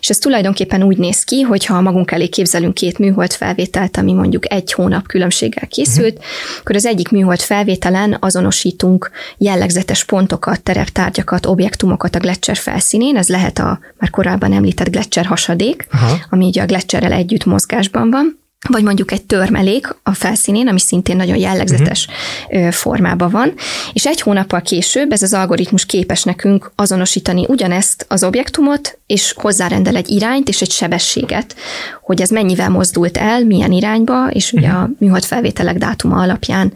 [0.00, 4.12] És ez tulajdonképpen úgy néz ki, hogy ha magunk elé képzelünk két műhold felvételt, ami
[4.12, 6.26] mondjuk egy hónap különbséggel készült, uh-huh.
[6.60, 13.58] akkor az egyik műhold felvételen azonosítunk jellegzetes pontokat, tereptárgyakat, objektumokat a Gletscher felszínén, ez lehet
[13.58, 16.16] a már korábban említett Gletscher hasadék, Aha.
[16.30, 21.16] ami ugye a Gletscherrel együtt mozgásban van, vagy mondjuk egy törmelék a felszínén, ami szintén
[21.16, 22.08] nagyon jellegzetes
[22.48, 22.70] uh-huh.
[22.70, 23.54] formában van,
[23.92, 29.96] és egy hónappal később ez az algoritmus képes nekünk azonosítani ugyanezt az objektumot, és hozzárendel
[29.96, 31.56] egy irányt és egy sebességet,
[32.02, 34.82] hogy ez mennyivel mozdult el, milyen irányba, és ugye uh-huh.
[34.82, 36.72] a műhold felvételek dátuma alapján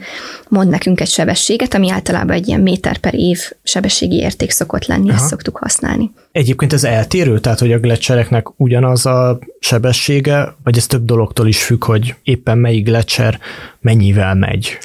[0.48, 5.08] mond nekünk egy sebességet, ami általában egy ilyen méter per év sebességi érték szokott lenni,
[5.08, 5.18] Aha.
[5.18, 6.10] ezt szoktuk használni.
[6.32, 11.62] Egyébként ez eltérő, tehát hogy a gletszereknek ugyanaz a sebessége, vagy ez több dologtól is
[11.62, 13.38] függ, hogy éppen melyik gletszer
[13.80, 14.78] mennyivel megy?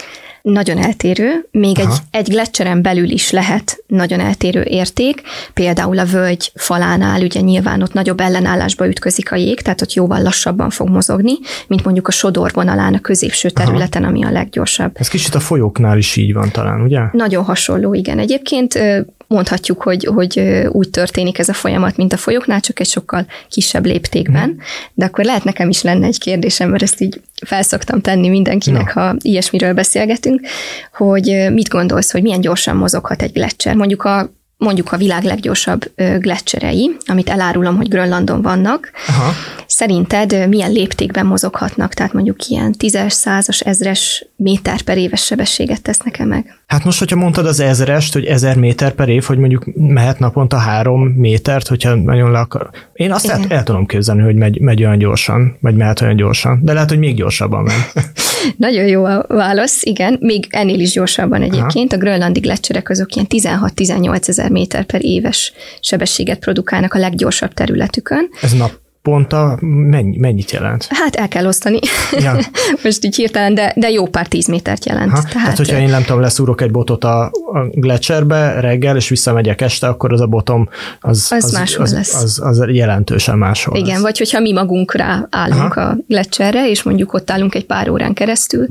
[0.51, 5.21] nagyon eltérő, még egy, egy gletszeren belül is lehet nagyon eltérő érték,
[5.53, 10.21] például a völgy falánál ugye nyilván ott nagyobb ellenállásba ütközik a jég, tehát ott jóval
[10.21, 11.33] lassabban fog mozogni,
[11.67, 14.11] mint mondjuk a sodor vonalán a középső területen, Aha.
[14.11, 14.91] ami a leggyorsabb.
[14.93, 17.01] Ez kicsit a folyóknál is így van talán, ugye?
[17.11, 18.19] Nagyon hasonló, igen.
[18.19, 18.79] Egyébként
[19.27, 23.85] mondhatjuk, hogy, hogy úgy történik ez a folyamat, mint a folyóknál, csak egy sokkal kisebb
[23.85, 24.49] léptékben.
[24.49, 24.57] Mm.
[24.93, 29.01] De akkor lehet nekem is lenne egy kérdésem, mert ezt így felszoktam tenni mindenkinek, no.
[29.01, 30.41] ha ilyesmiről beszélgetünk,
[30.93, 33.75] hogy mit gondolsz, hogy milyen gyorsan mozoghat egy gletszer?
[33.75, 39.31] Mondjuk a mondjuk a világ leggyorsabb gletszerei, amit elárulom, hogy Grönlandon vannak, Aha.
[39.67, 41.93] szerinted milyen léptékben mozoghatnak?
[41.93, 46.59] Tehát mondjuk ilyen tízes, százas, ezres méter per éves sebességet tesznek-e meg?
[46.67, 50.57] Hát most, hogyha mondtad az ezerest, hogy ezer méter per év, hogy mondjuk mehet naponta
[50.57, 52.69] három métert, hogyha nagyon le akar.
[52.93, 56.59] Én azt el, el tudom képzelni, hogy megy, megy olyan gyorsan, vagy mehet olyan gyorsan,
[56.63, 57.83] de lehet, hogy még gyorsabban megy.
[58.55, 61.93] Nagyon jó a válasz, igen, még ennél is gyorsabban egyébként.
[61.93, 62.01] Aha.
[62.01, 68.29] A grönlandi gletszerek azok ilyen 16-18 ezer méter per éves sebességet produkálnak a leggyorsabb területükön.
[68.41, 68.71] Ez nap
[69.07, 70.87] naponta mennyi, mennyit jelent?
[70.89, 71.79] Hát el kell osztani.
[72.11, 72.35] Ja.
[72.83, 75.11] Most így hirtelen, de, de jó pár tíz métert jelent.
[75.11, 77.31] Ha, tehát, tehát, hogyha én nem tudom, leszúrok egy botot a, a
[77.71, 82.13] gletszerbe reggel, és visszamegyek este, akkor az a botom az, az, az, máshol az, lesz.
[82.15, 84.01] Az, az, az jelentősen máshol Igen, lesz.
[84.01, 85.89] vagy hogyha mi magunk rá állunk Aha.
[85.89, 88.67] a gletszerre, és mondjuk ott állunk egy pár órán keresztül,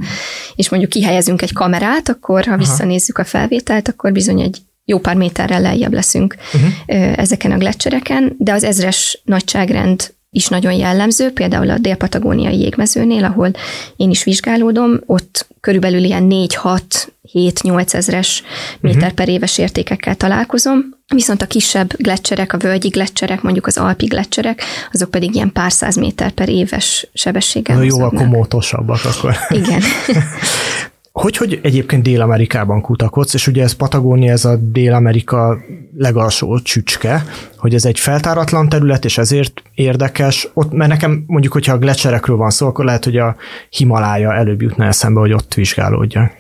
[0.55, 5.17] és mondjuk kihelyezünk egy kamerát, akkor ha visszanézzük a felvételt, akkor bizony egy jó pár
[5.17, 7.19] méterrel lejjebb leszünk uh-huh.
[7.19, 13.51] ezeken a gletszereken, de az ezres nagyságrend is nagyon jellemző, például a dél-patagóniai jégmezőnél, ahol
[13.97, 18.43] én is vizsgálódom, ott körülbelül ilyen 4-6-7-8 ezres
[18.81, 19.15] méter uh-huh.
[19.15, 24.63] per éves értékekkel találkozom, viszont a kisebb gletszerek, a völgyi gletszerek, mondjuk az alpi gletszerek,
[24.93, 29.37] azok pedig ilyen pár száz méter per éves sebességgel Jóval komótosabbak akkor.
[29.49, 29.83] Igen.
[31.21, 35.59] Hogy, hogy egyébként Dél-Amerikában kutakodsz, és ugye ez Patagónia, ez a Dél-Amerika
[35.97, 37.25] legalsó csücske,
[37.57, 40.49] hogy ez egy feltáratlan terület, és ezért érdekes.
[40.55, 43.37] Ott, mert nekem mondjuk, hogyha a glecserekről van szó, akkor lehet, hogy a
[43.71, 46.31] Himalája előbb jutna eszembe, hogy ott vizsgálódja.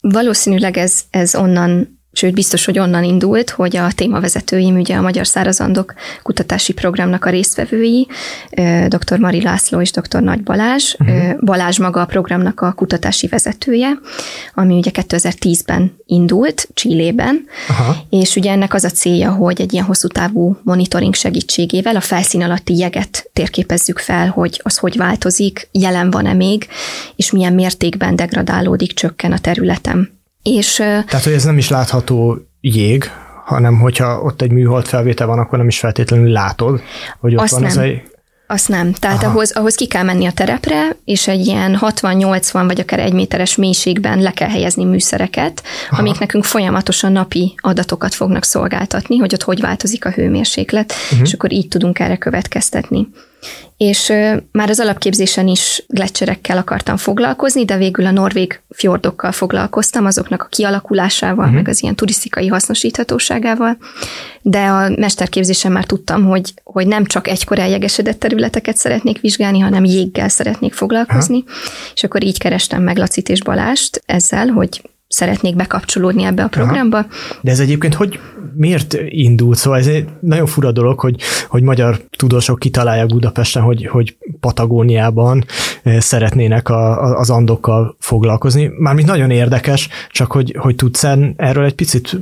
[0.00, 5.26] Valószínűleg ez, ez onnan sőt biztos, hogy onnan indult, hogy a témavezetőim, ugye a Magyar
[5.26, 8.08] Szárazandok kutatási programnak a résztvevői,
[8.88, 9.18] dr.
[9.18, 10.22] Mari László és dr.
[10.22, 10.94] Nagy Balázs.
[10.98, 11.44] Uh-huh.
[11.44, 13.98] Balázs maga a programnak a kutatási vezetője,
[14.54, 17.96] ami ugye 2010-ben indult Csillében, Aha.
[18.10, 22.42] és ugye ennek az a célja, hogy egy ilyen hosszú távú monitoring segítségével a felszín
[22.42, 26.66] alatti jeget térképezzük fel, hogy az hogy változik, jelen van-e még,
[27.16, 30.20] és milyen mértékben degradálódik, csökken a területem.
[30.42, 33.10] És, Tehát, hogy ez nem is látható jég,
[33.44, 36.80] hanem hogyha ott egy műhold felvétel van, akkor nem is feltétlenül látod,
[37.20, 37.70] hogy ott van nem.
[37.70, 38.02] ez egy...
[38.46, 38.92] Azt nem.
[38.92, 43.12] Tehát ahhoz, ahhoz ki kell menni a terepre, és egy ilyen 60-80 vagy akár egy
[43.12, 46.00] méteres mélységben le kell helyezni műszereket, Aha.
[46.00, 51.26] amik nekünk folyamatosan napi adatokat fognak szolgáltatni, hogy ott hogy változik a hőmérséklet, uh-huh.
[51.26, 53.08] és akkor így tudunk erre következtetni
[53.76, 54.12] és
[54.52, 60.46] már az alapképzésen is gletszerekkel akartam foglalkozni, de végül a norvég fjordokkal foglalkoztam, azoknak a
[60.46, 61.54] kialakulásával, uh-huh.
[61.54, 63.76] meg az ilyen turisztikai hasznosíthatóságával,
[64.42, 69.84] de a mesterképzésen már tudtam, hogy, hogy nem csak egykor eljegesedett területeket szeretnék vizsgálni, hanem
[69.84, 71.56] jéggel szeretnék foglalkozni, Aha.
[71.94, 76.96] és akkor így kerestem meg Lacit és Balást ezzel, hogy szeretnék bekapcsolódni ebbe a programba.
[76.98, 77.08] Aha.
[77.40, 78.20] De ez egyébként hogy
[78.54, 79.58] miért indult?
[79.58, 85.44] Szóval ez egy nagyon fura dolog, hogy, hogy magyar tudósok kitalálják Budapesten, hogy, hogy Patagóniában
[85.82, 88.70] eh, szeretnének a, a, az andokkal foglalkozni.
[88.78, 91.04] Mármint nagyon érdekes, csak hogy, hogy tudsz
[91.36, 92.18] erről egy picit,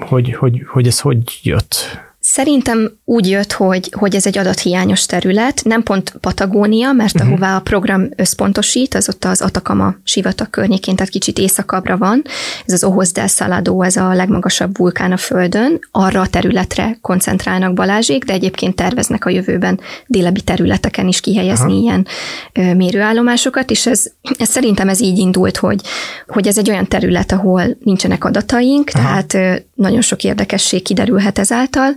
[0.00, 2.05] hogy, hogy, hogy ez hogy jött?
[2.36, 7.30] Szerintem úgy jött, hogy, hogy ez egy adathiányos terület, nem pont Patagónia, mert uh-huh.
[7.30, 12.22] ahová a program összpontosít, az ott az Atacama sivatag környékén, tehát kicsit északabbra van.
[12.66, 15.78] Ez az Ojos del Salado, ez a legmagasabb vulkán a Földön.
[15.90, 21.82] Arra a területre koncentrálnak Balázsék, de egyébként terveznek a jövőben délebbi területeken is kihelyezni uh-huh.
[21.82, 22.06] ilyen
[22.52, 24.04] ö, mérőállomásokat, és ez,
[24.38, 25.80] ez szerintem ez így indult, hogy,
[26.26, 29.02] hogy ez egy olyan terület, ahol nincsenek adataink, uh-huh.
[29.02, 31.94] tehát ö, nagyon sok érdekesség kiderülhet ezáltal,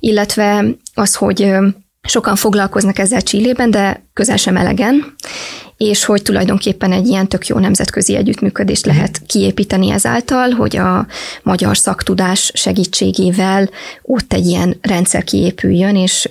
[0.00, 1.52] illetve az, hogy
[2.02, 5.14] sokan foglalkoznak ezzel Csillében, de közel sem elegen,
[5.76, 8.96] és hogy tulajdonképpen egy ilyen tök jó nemzetközi együttműködést mhm.
[8.96, 11.06] lehet kiépíteni ezáltal, hogy a
[11.42, 13.70] magyar szaktudás segítségével
[14.02, 16.26] ott egy ilyen rendszer kiépüljön, és,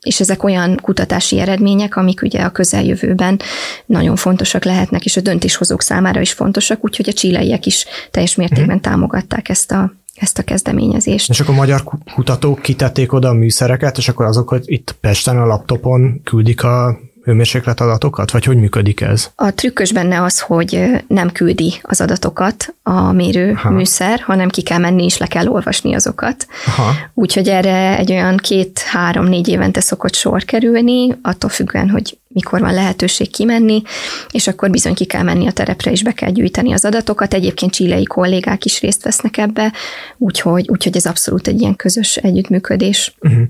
[0.00, 3.40] és ezek olyan kutatási eredmények, amik ugye a közeljövőben
[3.86, 8.76] nagyon fontosak lehetnek, és a döntéshozók számára is fontosak, úgyhogy a csilleiek is teljes mértékben
[8.76, 8.84] mhm.
[8.84, 11.30] támogatták ezt a ezt a kezdeményezést.
[11.30, 11.82] És akkor magyar
[12.14, 17.80] kutatók kitették oda a műszereket, és akkor azokat itt Pesten a laptopon küldik a hőmérséklet
[17.80, 19.30] adatokat, vagy hogy működik ez?
[19.34, 23.70] A trükkös benne az, hogy nem küldi az adatokat a mérő Aha.
[23.70, 26.46] műszer, hanem ki kell menni és le kell olvasni azokat.
[26.66, 26.92] Aha.
[27.14, 33.30] Úgyhogy erre egy olyan két-három-négy évente szokott sor kerülni, attól függően, hogy mikor van lehetőség
[33.30, 33.82] kimenni,
[34.30, 37.34] és akkor bizony ki kell menni a terepre, és be kell gyűjteni az adatokat.
[37.34, 39.72] Egyébként csilei kollégák is részt vesznek ebbe,
[40.18, 43.14] úgyhogy, úgyhogy ez abszolút egy ilyen közös együttműködés.
[43.20, 43.42] Uh-huh.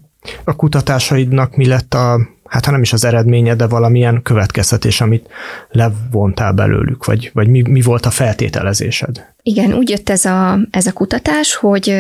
[0.45, 2.21] A kutatásaidnak mi lett a,
[2.55, 5.29] hát ha nem is az eredménye, de valamilyen következtetés, amit
[5.71, 9.27] levontál belőlük, vagy, vagy mi, mi volt a feltételezésed?
[9.43, 11.95] Igen, úgy jött ez a, ez a kutatás, hogy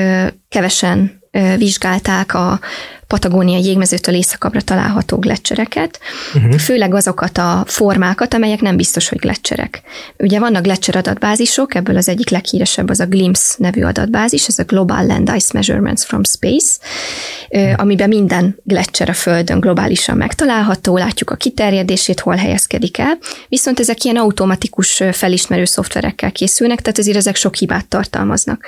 [0.48, 1.22] kevesen
[1.56, 2.60] vizsgálták a
[3.06, 6.00] Patagónia jégmezőtől északabbra található gletszereket,
[6.34, 6.54] uh-huh.
[6.54, 9.82] főleg azokat a formákat, amelyek nem biztos, hogy gletszerek.
[10.18, 14.64] Ugye vannak gletszer adatbázisok, ebből az egyik leghíresebb az a GLIMS nevű adatbázis, ez a
[14.64, 16.78] Global Land Ice Measurements from Space,
[17.48, 17.72] uh-huh.
[17.76, 24.04] amiben minden gletszer a Földön globálisan megtalálható, látjuk a kiterjedését, hol helyezkedik el, viszont ezek
[24.04, 28.66] ilyen automatikus felismerő szoftverekkel készülnek, tehát azért ezek sok hibát tartalmaznak.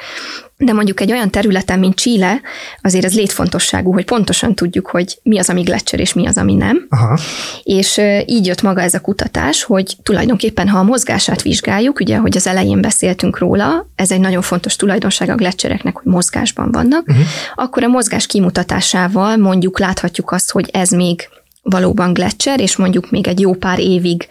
[0.58, 2.40] De mondjuk egy olyan területen, mint Chile,
[2.82, 6.54] azért ez létfontosságú, hogy pontosan tudjuk, hogy mi az, ami gletszer, és mi az, ami
[6.54, 6.86] nem.
[6.88, 7.18] Aha.
[7.62, 12.36] És így jött maga ez a kutatás, hogy tulajdonképpen, ha a mozgását vizsgáljuk, ugye, hogy
[12.36, 17.24] az elején beszéltünk róla, ez egy nagyon fontos tulajdonság a gletszereknek, hogy mozgásban vannak, uh-huh.
[17.54, 21.28] akkor a mozgás kimutatásával mondjuk láthatjuk azt, hogy ez még
[21.62, 24.26] valóban gletszer, és mondjuk még egy jó pár évig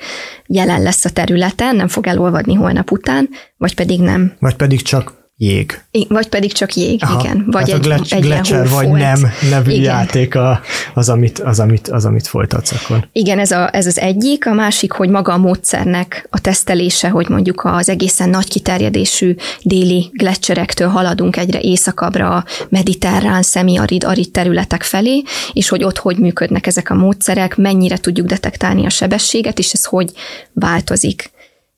[0.46, 4.34] jelen lesz a területen, nem fog elolvadni holnap után, vagy pedig nem.
[4.40, 5.82] Vagy pedig csak jég.
[6.08, 7.45] Vagy pedig csak jég, Aha, igen.
[7.52, 9.84] Vagy hát egy, a egy Gletscher vagy nem nevű igen.
[9.84, 10.62] játék a,
[10.93, 13.08] az, amit, az, amit, az, amit folytatsz akkor.
[13.12, 14.48] Igen, ez, a, ez az egyik.
[14.48, 20.10] A másik, hogy maga a módszernek a tesztelése, hogy mondjuk az egészen nagy kiterjedésű déli
[20.13, 26.67] gletszerektől haladunk egyre északabbra a mediterrán, szemiarid, arid területek felé, és hogy ott hogy működnek
[26.67, 30.12] ezek a módszerek, mennyire tudjuk detektálni a sebességet, és ez hogy
[30.54, 31.34] változik.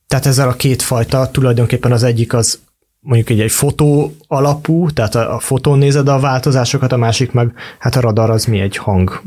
[0.08, 2.60] Tehát ezzel a két fajta, tulajdonképpen az egyik az
[3.08, 7.52] mondjuk egy, egy fotó alapú, tehát a, a fotón nézed a változásokat, a másik meg,
[7.80, 9.22] hát a radar az mi egy hang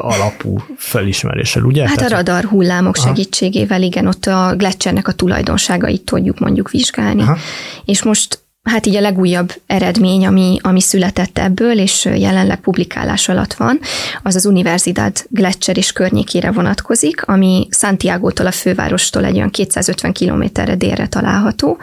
[0.00, 1.88] alapú felismeréssel, ugye?
[1.88, 3.06] Hát tehát, a radar hullámok aha.
[3.06, 7.22] segítségével, igen, ott a gletszernek a tulajdonságait tudjuk mondjuk vizsgálni.
[7.22, 7.36] Aha.
[7.84, 13.54] És most hát így a legújabb eredmény, ami, ami született ebből, és jelenleg publikálás alatt
[13.54, 13.80] van,
[14.22, 20.76] az az Universidad Gletscher és környékére vonatkozik, ami Santiago-tól a fővárostól egy olyan 250 kilométerre
[20.76, 21.78] délre található.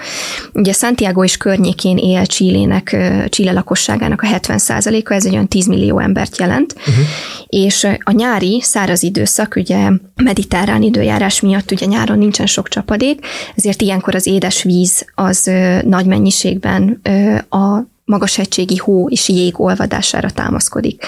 [0.54, 2.98] Ugye Santiago és környékén él Csillének,
[3.30, 7.06] Chile lakosságának a 70%-a, ez egy olyan 10 millió embert jelent, uh-huh.
[7.48, 13.82] és a nyári száraz időszak, ugye mediterrán időjárás miatt ugye nyáron nincsen sok csapadék, ezért
[13.82, 15.52] ilyenkor az édes víz az
[15.84, 17.02] nagy mennyiségben tulajdonképpen
[17.50, 21.06] a magashegységi hó és jég olvadására támaszkodik.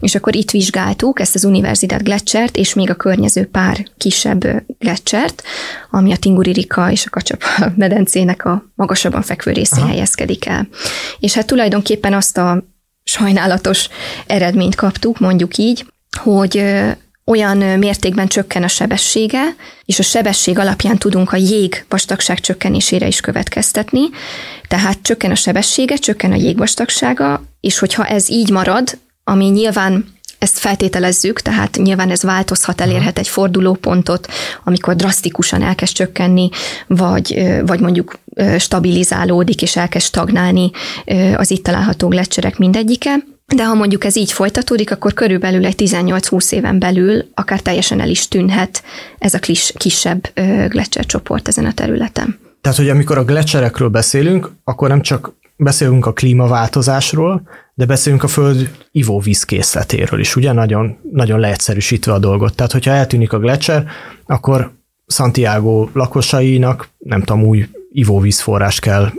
[0.00, 5.42] És akkor itt vizsgáltuk ezt az Universidad Gletschert, és még a környező pár kisebb gletschert,
[5.90, 7.42] ami a Tinguririka és a Kacsap
[7.76, 9.88] medencének a magasabban fekvő részén Aha.
[9.88, 10.68] helyezkedik el.
[11.18, 12.64] És hát tulajdonképpen azt a
[13.04, 13.88] sajnálatos
[14.26, 15.86] eredményt kaptuk, mondjuk így,
[16.22, 16.64] hogy
[17.28, 19.42] olyan mértékben csökken a sebessége,
[19.84, 24.00] és a sebesség alapján tudunk a jég vastagság csökkenésére is következtetni.
[24.68, 30.16] Tehát csökken a sebessége, csökken a jég vastagsága, és hogyha ez így marad, ami nyilván
[30.38, 34.28] ezt feltételezzük, tehát nyilván ez változhat, elérhet egy fordulópontot,
[34.64, 36.48] amikor drasztikusan elkezd csökkenni,
[36.86, 38.18] vagy, vagy mondjuk
[38.58, 40.70] stabilizálódik és elkezd stagnálni
[41.36, 43.14] az itt található gletszerek mindegyike.
[43.54, 48.08] De ha mondjuk ez így folytatódik, akkor körülbelül egy 18-20 éven belül akár teljesen el
[48.08, 48.82] is tűnhet
[49.18, 50.32] ez a kis, kisebb
[51.06, 52.38] csoport ezen a területen.
[52.60, 58.28] Tehát, hogy amikor a gletszerekről beszélünk, akkor nem csak beszélünk a klímaváltozásról, de beszélünk a
[58.28, 60.52] Föld ivóvízkészletéről is, ugye?
[60.52, 62.54] Nagyon, nagyon leegyszerűsítve a dolgot.
[62.54, 63.86] Tehát, hogyha eltűnik a gletszer,
[64.26, 64.72] akkor
[65.06, 69.12] Santiago lakosainak, nem tudom, új ivóvízforrás kell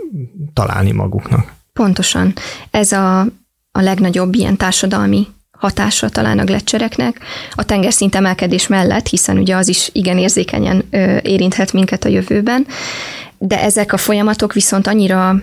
[0.53, 1.53] találni maguknak.
[1.73, 2.33] Pontosan.
[2.71, 3.27] Ez a
[3.71, 5.27] a legnagyobb ilyen társadalmi
[5.59, 7.19] hatása talán a gletszereknek.
[7.51, 10.83] A tengerszint emelkedés mellett, hiszen ugye az is igen érzékenyen
[11.21, 12.67] érinthet minket a jövőben,
[13.37, 15.41] de ezek a folyamatok viszont annyira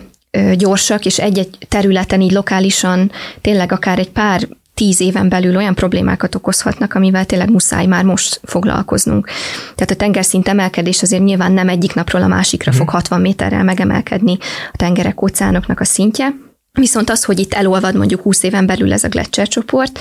[0.54, 3.10] gyorsak, és egy-egy területen így lokálisan
[3.40, 8.40] tényleg akár egy pár tíz éven belül olyan problémákat okozhatnak, amivel tényleg muszáj már most
[8.44, 9.28] foglalkoznunk.
[9.74, 13.28] Tehát a tengerszint emelkedés azért nyilván nem egyik napról a másikra fog 60 mhm.
[13.28, 14.38] méterrel megemelkedni
[14.72, 16.34] a tengerek, óceánoknak a szintje,
[16.76, 19.98] Viszont az, hogy itt elolvad mondjuk 20 éven belül ez a Gletscher csoport,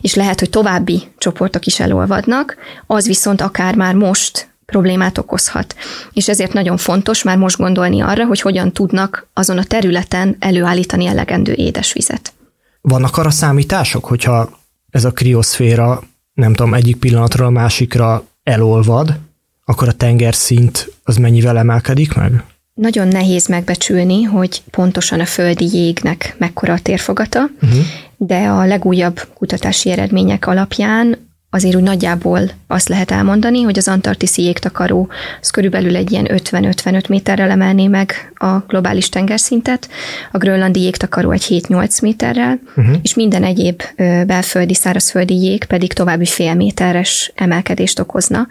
[0.00, 2.56] és lehet, hogy további csoportok is elolvadnak,
[2.86, 5.74] az viszont akár már most problémát okozhat.
[6.12, 11.06] És ezért nagyon fontos már most gondolni arra, hogy hogyan tudnak azon a területen előállítani
[11.06, 12.32] elegendő édesvizet.
[12.80, 14.58] Vannak arra számítások, hogyha
[14.90, 16.02] ez a krioszféra,
[16.34, 19.18] nem tudom, egyik pillanatról a másikra elolvad,
[19.64, 22.44] akkor a tengerszint az mennyivel emelkedik meg?
[22.74, 27.78] Nagyon nehéz megbecsülni, hogy pontosan a földi jégnek mekkora a térfogata, uh-huh.
[28.16, 31.18] de a legújabb kutatási eredmények alapján
[31.54, 35.08] azért úgy nagyjából azt lehet elmondani, hogy az antarktiszi jégtakaró
[35.40, 39.88] az körülbelül egy ilyen 50-55 méterrel emelné meg a globális tengerszintet,
[40.32, 42.96] a grönlandi jégtakaró egy 7-8 méterrel, uh-huh.
[43.02, 43.82] és minden egyéb
[44.26, 48.46] belföldi, szárazföldi jég pedig további fél méteres emelkedést okozna.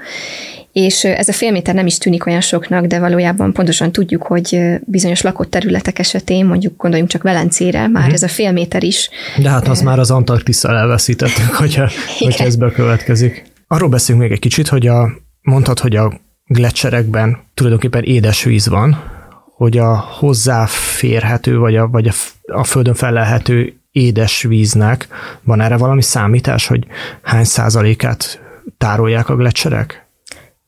[0.74, 4.60] És ez a fél méter nem is tűnik olyan soknak, de valójában pontosan tudjuk, hogy
[4.86, 8.14] bizonyos lakott területek esetén, mondjuk gondoljunk csak Velencére, már uh-huh.
[8.14, 9.10] ez a fél méter is.
[9.38, 13.44] De hát az már az Antarktisszal elveszítettük, hogyha, hogyha ez bekövetkezik.
[13.68, 15.12] Arról beszélünk még egy kicsit, hogy a,
[15.42, 16.14] mondtad, hogy a
[16.46, 19.12] gletserekben tulajdonképpen édesvíz van,
[19.56, 22.14] hogy a hozzáférhető, vagy a, vagy a,
[22.46, 25.08] a földön felelhető édesvíznek
[25.44, 26.86] van erre valami számítás, hogy
[27.22, 28.42] hány százalékát
[28.78, 30.03] tárolják a gletserek?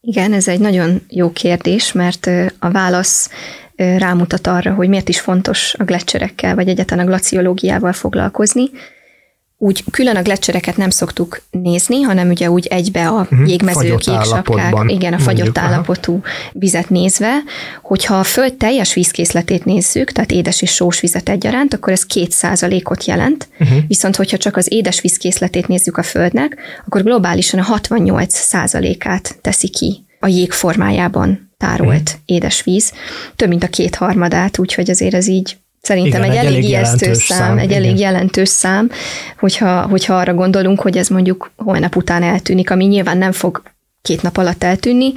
[0.06, 2.30] Igen, ez egy nagyon jó kérdés, mert
[2.60, 3.30] a válasz
[3.76, 8.70] rámutat arra, hogy miért is fontos a gletserekkel, vagy egyáltalán a glaciológiával foglalkozni
[9.58, 13.48] úgy külön a gletszereket nem szoktuk nézni, hanem ugye úgy egybe a uh-huh.
[13.48, 17.34] jégmezők, jégsapkák, igen, a fagyott állapotú vizet nézve,
[17.82, 22.32] hogyha a föld teljes vízkészletét nézzük, tehát édes és sós vizet egyaránt, akkor ez két
[22.32, 23.78] százalékot jelent, uh-huh.
[23.88, 29.68] viszont hogyha csak az édes vízkészletét nézzük a földnek, akkor globálisan a 68 százalékát teszi
[29.68, 32.20] ki a jég formájában tárolt uh-huh.
[32.26, 32.92] édesvíz,
[33.36, 37.38] több mint a kétharmadát, úgyhogy azért ez így Szerintem Igen, egy, egy elég ijesztő szám,
[37.38, 37.84] szám, egy igen.
[37.84, 38.90] elég jelentős szám,
[39.40, 43.62] hogyha, hogyha arra gondolunk, hogy ez mondjuk holnap után eltűnik, ami nyilván nem fog
[44.02, 45.14] két nap alatt eltűnni,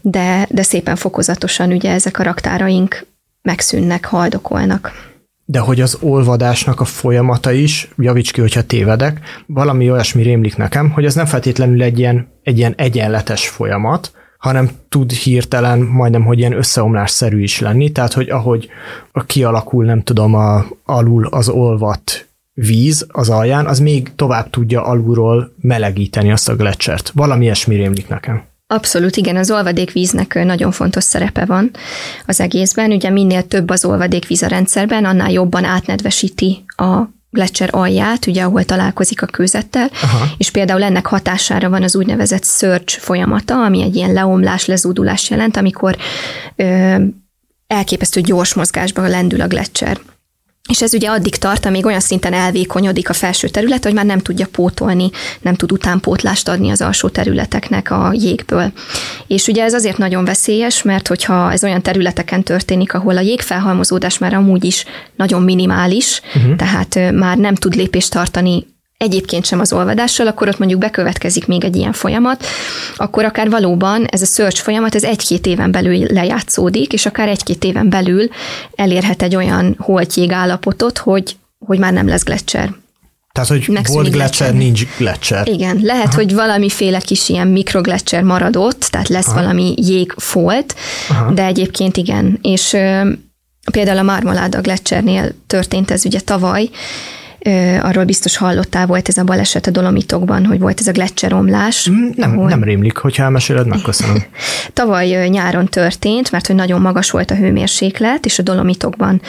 [0.00, 3.06] de, de szépen fokozatosan ugye ezek a raktáraink
[3.42, 5.10] megszűnnek, haldokolnak.
[5.44, 10.90] De hogy az olvadásnak a folyamata is, javíts ki, hogyha tévedek, valami olyasmi rémlik nekem,
[10.90, 14.10] hogy ez nem feltétlenül egy ilyen, egy ilyen egyenletes folyamat,
[14.42, 18.68] hanem tud hirtelen majdnem, hogy ilyen összeomlásszerű is lenni, tehát hogy ahogy
[19.26, 25.52] kialakul, nem tudom, a, alul az olvat víz az alján, az még tovább tudja alulról
[25.60, 27.10] melegíteni azt a gletszert.
[27.14, 28.42] Valami ilyesmi rémlik nekem.
[28.66, 31.70] Abszolút, igen, az olvadékvíznek nagyon fontos szerepe van
[32.26, 32.90] az egészben.
[32.90, 37.02] Ugye minél több az olvadékvíz a rendszerben, annál jobban átnedvesíti a
[37.34, 40.26] Gletscher alját, ugye ahol találkozik a kőzettel, Aha.
[40.36, 45.56] és például ennek hatására van az úgynevezett search folyamata, ami egy ilyen leomlás, lezúdulás jelent,
[45.56, 45.96] amikor
[46.56, 46.96] ö,
[47.66, 50.00] elképesztő gyors mozgásba lendül a Gletscher.
[50.68, 54.18] És ez ugye addig tart, amíg olyan szinten elvékonyodik a felső terület, hogy már nem
[54.18, 55.10] tudja pótolni,
[55.40, 58.72] nem tud utánpótlást adni az alsó területeknek a jégből.
[59.26, 64.18] És ugye ez azért nagyon veszélyes, mert hogyha ez olyan területeken történik, ahol a jégfelhalmozódás
[64.18, 64.84] már amúgy is
[65.16, 66.56] nagyon minimális, uh-huh.
[66.56, 68.66] tehát már nem tud lépést tartani
[69.02, 72.44] egyébként sem az olvadással, akkor ott mondjuk bekövetkezik még egy ilyen folyamat,
[72.96, 77.64] akkor akár valóban ez a search folyamat, ez egy-két éven belül lejátszódik, és akár egy-két
[77.64, 78.28] éven belül
[78.74, 81.36] elérhet egy olyan holtjég állapotot, hogy,
[81.66, 82.74] hogy már nem lesz gletszer.
[83.32, 85.48] Tehát, hogy Megszűnik volt gletszer, nincs gletszer.
[85.48, 86.14] Igen, lehet, Aha.
[86.14, 89.40] hogy valamiféle kis ilyen mikrogletszer maradott, tehát lesz Aha.
[89.40, 90.74] valami jégfolt,
[91.08, 91.32] Aha.
[91.32, 92.38] de egyébként igen.
[92.42, 93.10] És ö,
[93.72, 96.70] például a Marmoláda gletszernél történt ez ugye tavaly,
[97.82, 101.90] arról biztos hallottál, volt ez a baleset a Dolomitokban, hogy volt ez a gletszeromlás.
[101.90, 102.48] Mm, nem, ahol...
[102.48, 104.22] nem rémlik, hogyha elmeséled, megköszönöm.
[104.72, 109.20] Tavaly nyáron történt, mert hogy nagyon magas volt a hőmérséklet, és a Dolomitokban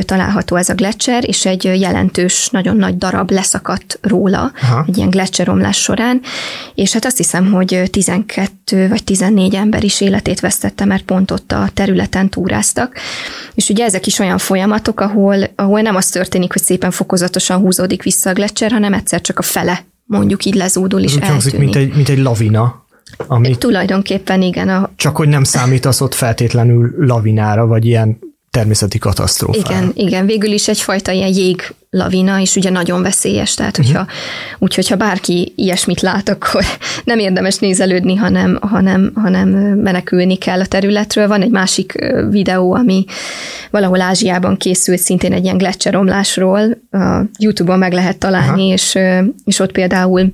[0.00, 4.84] található ez a gletszer, és egy jelentős, nagyon nagy darab leszakadt róla, Aha.
[4.88, 6.20] egy ilyen gletszeromlás során,
[6.74, 11.52] és hát azt hiszem, hogy 12 vagy 14 ember is életét vesztette, mert pont ott
[11.52, 12.96] a területen túráztak.
[13.54, 18.02] És ugye ezek is olyan folyamatok, ahol, ahol nem az történik, hogy szépen fokozatosan húzódik
[18.02, 21.30] vissza a gletszer, hanem egyszer csak a fele mondjuk így lezúdul és eltűnik.
[21.30, 22.86] Hangzik, mint egy, mint egy lavina.
[23.26, 24.68] Ami Tulajdonképpen igen.
[24.68, 24.90] A...
[24.96, 28.18] Csak hogy nem számítasz ott feltétlenül lavinára, vagy ilyen
[28.50, 29.58] természeti katasztrófa.
[29.58, 33.94] Igen, igen, végül is egyfajta ilyen jég lavina, és ugye nagyon veszélyes, tehát uh-huh.
[33.94, 34.12] hogyha,
[34.58, 36.64] úgyhogy ha bárki ilyesmit lát, akkor
[37.04, 41.28] nem érdemes nézelődni, hanem, hanem, hanem menekülni kell a területről.
[41.28, 41.92] Van egy másik
[42.30, 43.04] videó, ami
[43.70, 48.98] valahol Ázsiában készült szintén egy ilyen gletszeromlásról, a YouTube-on meg lehet találni, és,
[49.44, 50.32] és ott például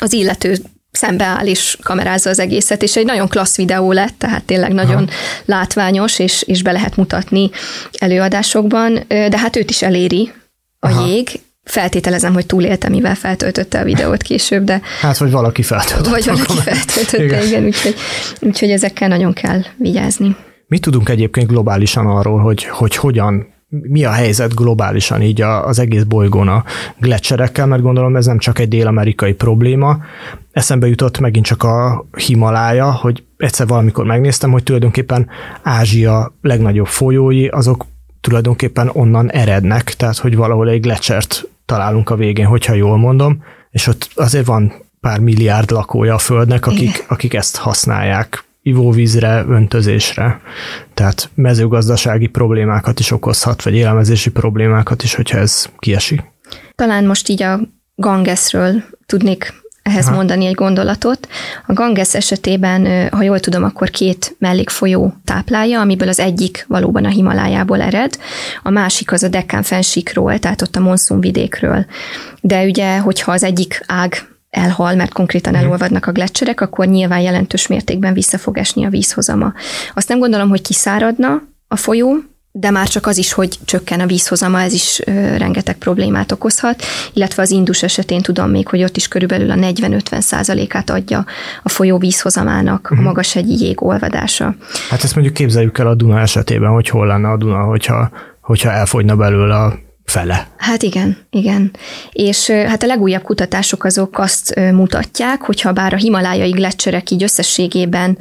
[0.00, 0.56] az illető
[0.92, 5.12] szembeáll és kamerázza az egészet, és egy nagyon klassz videó lett, tehát tényleg nagyon Aha.
[5.44, 7.50] látványos, és, és be lehet mutatni
[7.98, 10.32] előadásokban, de hát őt is eléri
[10.78, 11.06] a Aha.
[11.06, 14.80] jég, feltételezem, hogy túlélte, mivel feltöltötte a videót később, de...
[15.00, 16.10] Hát, vagy valaki feltöltötte.
[16.10, 17.94] Vagy valaki feltöltötte, igen, igen úgyhogy,
[18.40, 20.36] úgyhogy ezekkel nagyon kell vigyázni.
[20.66, 26.02] Mit tudunk egyébként globálisan arról, hogy, hogy hogyan mi a helyzet globálisan így az egész
[26.02, 26.64] bolygón a
[26.98, 29.98] gletserekkel, mert gondolom ez nem csak egy dél-amerikai probléma,
[30.52, 35.28] eszembe jutott megint csak a Himalája, hogy egyszer valamikor megnéztem, hogy tulajdonképpen
[35.62, 37.86] Ázsia legnagyobb folyói, azok
[38.20, 43.86] tulajdonképpen onnan erednek, tehát hogy valahol egy glecsert találunk a végén, hogyha jól mondom, és
[43.86, 50.40] ott azért van pár milliárd lakója a Földnek, akik, akik ezt használják ivóvízre, öntözésre.
[50.94, 56.22] Tehát mezőgazdasági problémákat is okozhat, vagy élelmezési problémákat is, hogyha ez kiesik.
[56.74, 57.60] Talán most így a
[57.94, 60.14] Gangesről tudnék ehhez Aha.
[60.14, 61.28] mondani egy gondolatot.
[61.66, 67.08] A Ganges esetében, ha jól tudom, akkor két mellékfolyó táplálja, amiből az egyik valóban a
[67.08, 68.18] Himalájából ered,
[68.62, 71.86] a másik az a Dekkán fensíkról, tehát ott a monszumvidékről.
[72.40, 75.62] De ugye, hogyha az egyik ág elhal, mert konkrétan mhm.
[75.62, 79.52] elolvadnak a gletszerek, akkor nyilván jelentős mértékben vissza fog esni a vízhozama.
[79.94, 82.16] Azt nem gondolom, hogy kiszáradna a folyó,
[82.54, 84.98] de már csak az is, hogy csökken a vízhozama, ez is
[85.38, 86.82] rengeteg problémát okozhat,
[87.12, 91.24] illetve az Indus esetén tudom még, hogy ott is körülbelül a 40-50 százalékát adja
[91.62, 92.90] a folyó vízhozamának uh-huh.
[92.90, 93.04] a mhm.
[93.04, 94.54] magas egy jég olvadása.
[94.90, 98.70] Hát ezt mondjuk képzeljük el a Duna esetében, hogy hol lenne a Duna, hogyha, hogyha
[98.70, 100.46] elfogyna belőle a fele.
[100.56, 101.70] Hát igen, igen.
[102.12, 108.18] És hát a legújabb kutatások azok azt mutatják, hogyha bár a himalájai gletszerek így összességében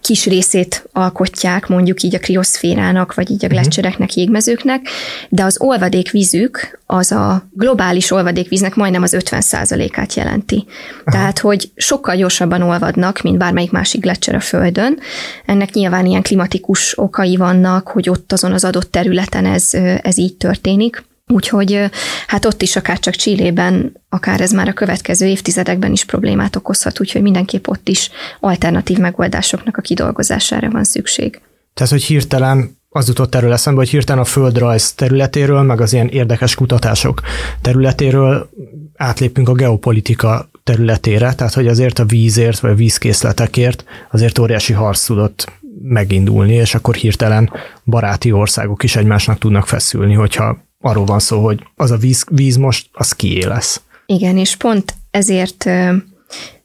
[0.00, 3.56] kis részét alkotják, mondjuk így a krioszférának, vagy így a mhm.
[3.56, 4.88] gletszereknek, jégmezőknek,
[5.28, 10.66] de az olvadékvízük az a globális olvadékvíznek majdnem az 50%-át jelenti.
[11.04, 11.16] Aha.
[11.16, 14.98] Tehát, hogy sokkal gyorsabban olvadnak, mint bármelyik másik gletser a Földön.
[15.46, 20.36] Ennek nyilván ilyen klimatikus okai vannak, hogy ott azon az adott területen ez, ez így
[20.36, 21.08] történik.
[21.30, 21.90] Úgyhogy
[22.26, 27.00] hát ott is akár csak Csillében, akár ez már a következő évtizedekben is problémát okozhat,
[27.00, 28.10] úgyhogy mindenképp ott is
[28.40, 31.40] alternatív megoldásoknak a kidolgozására van szükség.
[31.74, 36.08] Tehát, hogy hirtelen az jutott erről eszembe, hogy hirtelen a földrajz területéről, meg az ilyen
[36.08, 37.20] érdekes kutatások
[37.60, 38.50] területéről
[38.96, 45.04] átlépünk a geopolitika területére, tehát hogy azért a vízért, vagy a vízkészletekért azért óriási harc
[45.04, 45.52] tudott
[45.82, 47.52] megindulni, és akkor hirtelen
[47.84, 52.56] baráti országok is egymásnak tudnak feszülni, hogyha arról van szó, hogy az a víz, víz
[52.56, 53.80] most, az kié lesz.
[54.06, 55.70] Igen, és pont ezért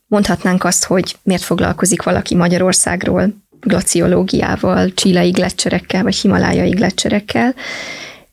[0.07, 7.55] mondhatnánk azt, hogy miért foglalkozik valaki Magyarországról glaciológiával, csilei gletszerekkel, vagy himalájai gletszerekkel,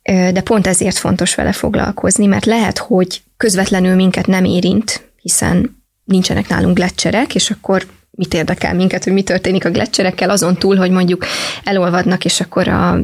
[0.02, 6.48] de pont ezért fontos vele foglalkozni, mert lehet, hogy közvetlenül minket nem érint, hiszen nincsenek
[6.48, 10.90] nálunk gletszerek, és akkor mit érdekel minket, hogy mi történik a gletszerekkel, azon túl, hogy
[10.90, 11.24] mondjuk
[11.64, 13.00] elolvadnak, és akkor a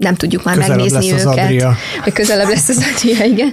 [0.00, 1.26] nem tudjuk már közelebb megnézni lesz őket.
[1.26, 1.76] Az Adria.
[2.02, 3.52] Hogy közelebb lesz az Adria, igen.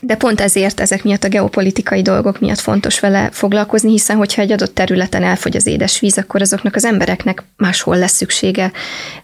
[0.00, 4.52] De pont ezért ezek miatt a geopolitikai dolgok miatt fontos vele foglalkozni, hiszen hogyha egy
[4.52, 8.72] adott területen elfogy az édesvíz, akkor azoknak az embereknek máshol lesz szüksége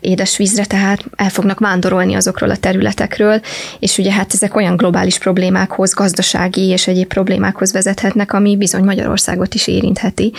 [0.01, 3.41] édesvízre, tehát el fognak vándorolni azokról a területekről,
[3.79, 9.55] és ugye hát ezek olyan globális problémákhoz, gazdasági és egyéb problémákhoz vezethetnek, ami bizony Magyarországot
[9.55, 10.33] is érintheti.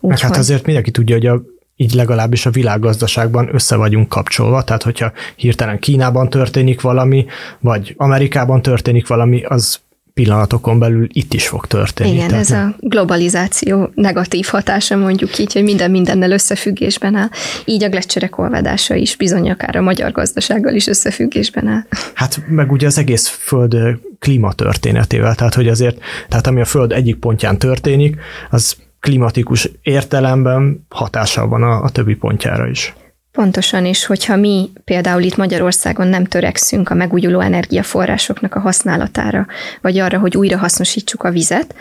[0.00, 1.42] Úgy, hát azért mindenki tudja, hogy a
[1.80, 7.26] így legalábbis a világgazdaságban össze vagyunk kapcsolva, tehát hogyha hirtelen Kínában történik valami,
[7.60, 9.80] vagy Amerikában történik valami, az
[10.14, 12.10] pillanatokon belül itt is fog történni.
[12.10, 17.28] Igen, Tehát ez a globalizáció negatív hatása mondjuk így, hogy minden mindennel összefüggésben áll.
[17.64, 21.86] Így a gletszerek olvadása is bizony akár a magyar gazdasággal is összefüggésben áll.
[22.14, 23.76] Hát meg ugye az egész föld
[24.18, 28.16] klímatörténetével, tehát hogy azért, tehát ami a föld egyik pontján történik,
[28.50, 32.94] az klimatikus értelemben hatással van a, a többi pontjára is.
[33.32, 39.46] Pontosan is, hogyha mi például itt Magyarországon nem törekszünk a megújuló energiaforrásoknak a használatára,
[39.80, 41.74] vagy arra, hogy újra hasznosítsuk a vizet,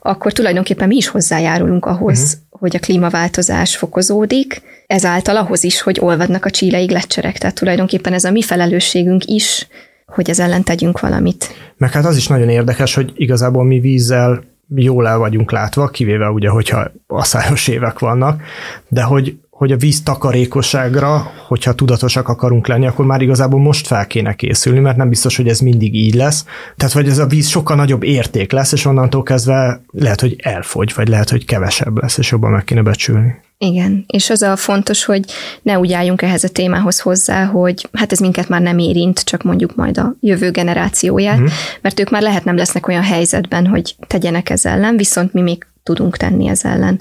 [0.00, 2.60] akkor tulajdonképpen mi is hozzájárulunk ahhoz, uh-huh.
[2.60, 7.38] hogy a klímaváltozás fokozódik, ezáltal ahhoz is, hogy olvadnak a csílei gletszerek.
[7.38, 9.66] Tehát tulajdonképpen ez a mi felelősségünk is,
[10.06, 11.54] hogy ez ellen tegyünk valamit.
[11.76, 14.44] Meg hát az is nagyon érdekes, hogy igazából mi vízzel
[14.74, 18.42] jól el vagyunk látva, kivéve ugye, hogyha asszályos évek vannak,
[18.88, 24.06] de hogy, hogy a víz takarékosságra, hogyha tudatosak akarunk lenni, akkor már igazából most fel
[24.06, 26.44] kéne készülni, mert nem biztos, hogy ez mindig így lesz.
[26.76, 30.92] Tehát, hogy ez a víz sokkal nagyobb érték lesz, és onnantól kezdve lehet, hogy elfogy,
[30.96, 33.34] vagy lehet, hogy kevesebb lesz, és jobban meg kéne becsülni.
[33.58, 35.24] Igen, és az a fontos, hogy
[35.62, 39.42] ne úgy álljunk ehhez a témához hozzá, hogy hát ez minket már nem érint, csak
[39.42, 41.52] mondjuk majd a jövő generációját, uh-huh.
[41.80, 45.66] mert ők már lehet nem lesznek olyan helyzetben, hogy tegyenek ez ellen, viszont mi még
[45.82, 47.00] tudunk tenni ez ellen.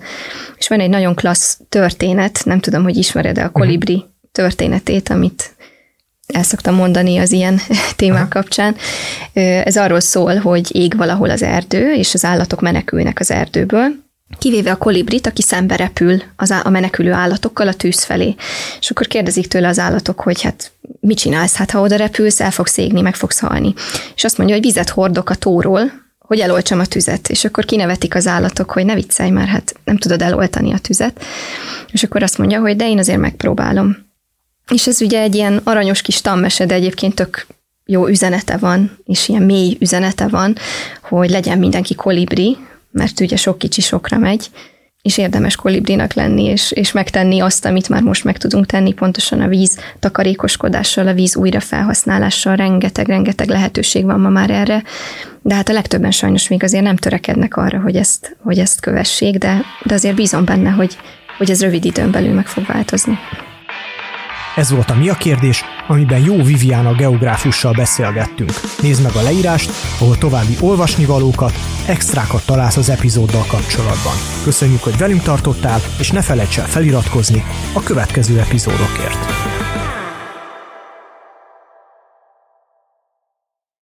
[0.57, 4.09] És van egy nagyon klassz történet, nem tudom, hogy ismered-e a kolibri uh-huh.
[4.31, 5.55] történetét, amit
[6.27, 7.59] el szoktam mondani az ilyen
[7.95, 8.29] témák Aha.
[8.29, 8.75] kapcsán.
[9.63, 14.03] Ez arról szól, hogy ég valahol az erdő, és az állatok menekülnek az erdőből,
[14.37, 18.35] kivéve a kolibrit, aki szembe repül az a menekülő állatokkal a tűz felé.
[18.79, 21.55] És akkor kérdezik tőle az állatok, hogy hát mit csinálsz?
[21.55, 23.73] Hát ha oda repülsz, el fogsz égni, meg fogsz halni.
[24.15, 28.15] És azt mondja, hogy vizet hordok a tóról, hogy eloltsam a tüzet, és akkor kinevetik
[28.15, 31.23] az állatok, hogy ne viccelj már, hát nem tudod eloltani a tüzet,
[31.91, 33.97] és akkor azt mondja, hogy de én azért megpróbálom.
[34.71, 37.47] És ez ugye egy ilyen aranyos kis tammese, de egyébként tök
[37.85, 40.57] jó üzenete van, és ilyen mély üzenete van,
[41.01, 42.57] hogy legyen mindenki kolibri,
[42.95, 44.49] mert ugye sok kicsi sokra megy,
[45.01, 49.41] és érdemes kolibrinak lenni, és, és megtenni azt, amit már most meg tudunk tenni, pontosan
[49.41, 54.83] a víz takarékoskodással, a víz újrafelhasználással, rengeteg-rengeteg lehetőség van ma már erre,
[55.41, 59.37] de hát a legtöbben sajnos még azért nem törekednek arra, hogy ezt, hogy ezt kövessék,
[59.37, 60.97] de, de azért bízom benne, hogy,
[61.37, 63.17] hogy ez rövid időn belül meg fog változni.
[64.55, 68.51] Ez volt a Mi a kérdés, amiben jó Viviana geográfussal beszélgettünk.
[68.81, 71.53] Nézd meg a leírást, ahol további olvasnivalókat,
[71.87, 74.13] extrákat találsz az epizóddal kapcsolatban.
[74.43, 77.43] Köszönjük, hogy velünk tartottál, és ne felejts el feliratkozni
[77.73, 79.25] a következő epizódokért.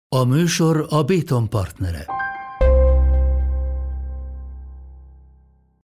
[0.10, 2.17] A műsor a Béton partnere.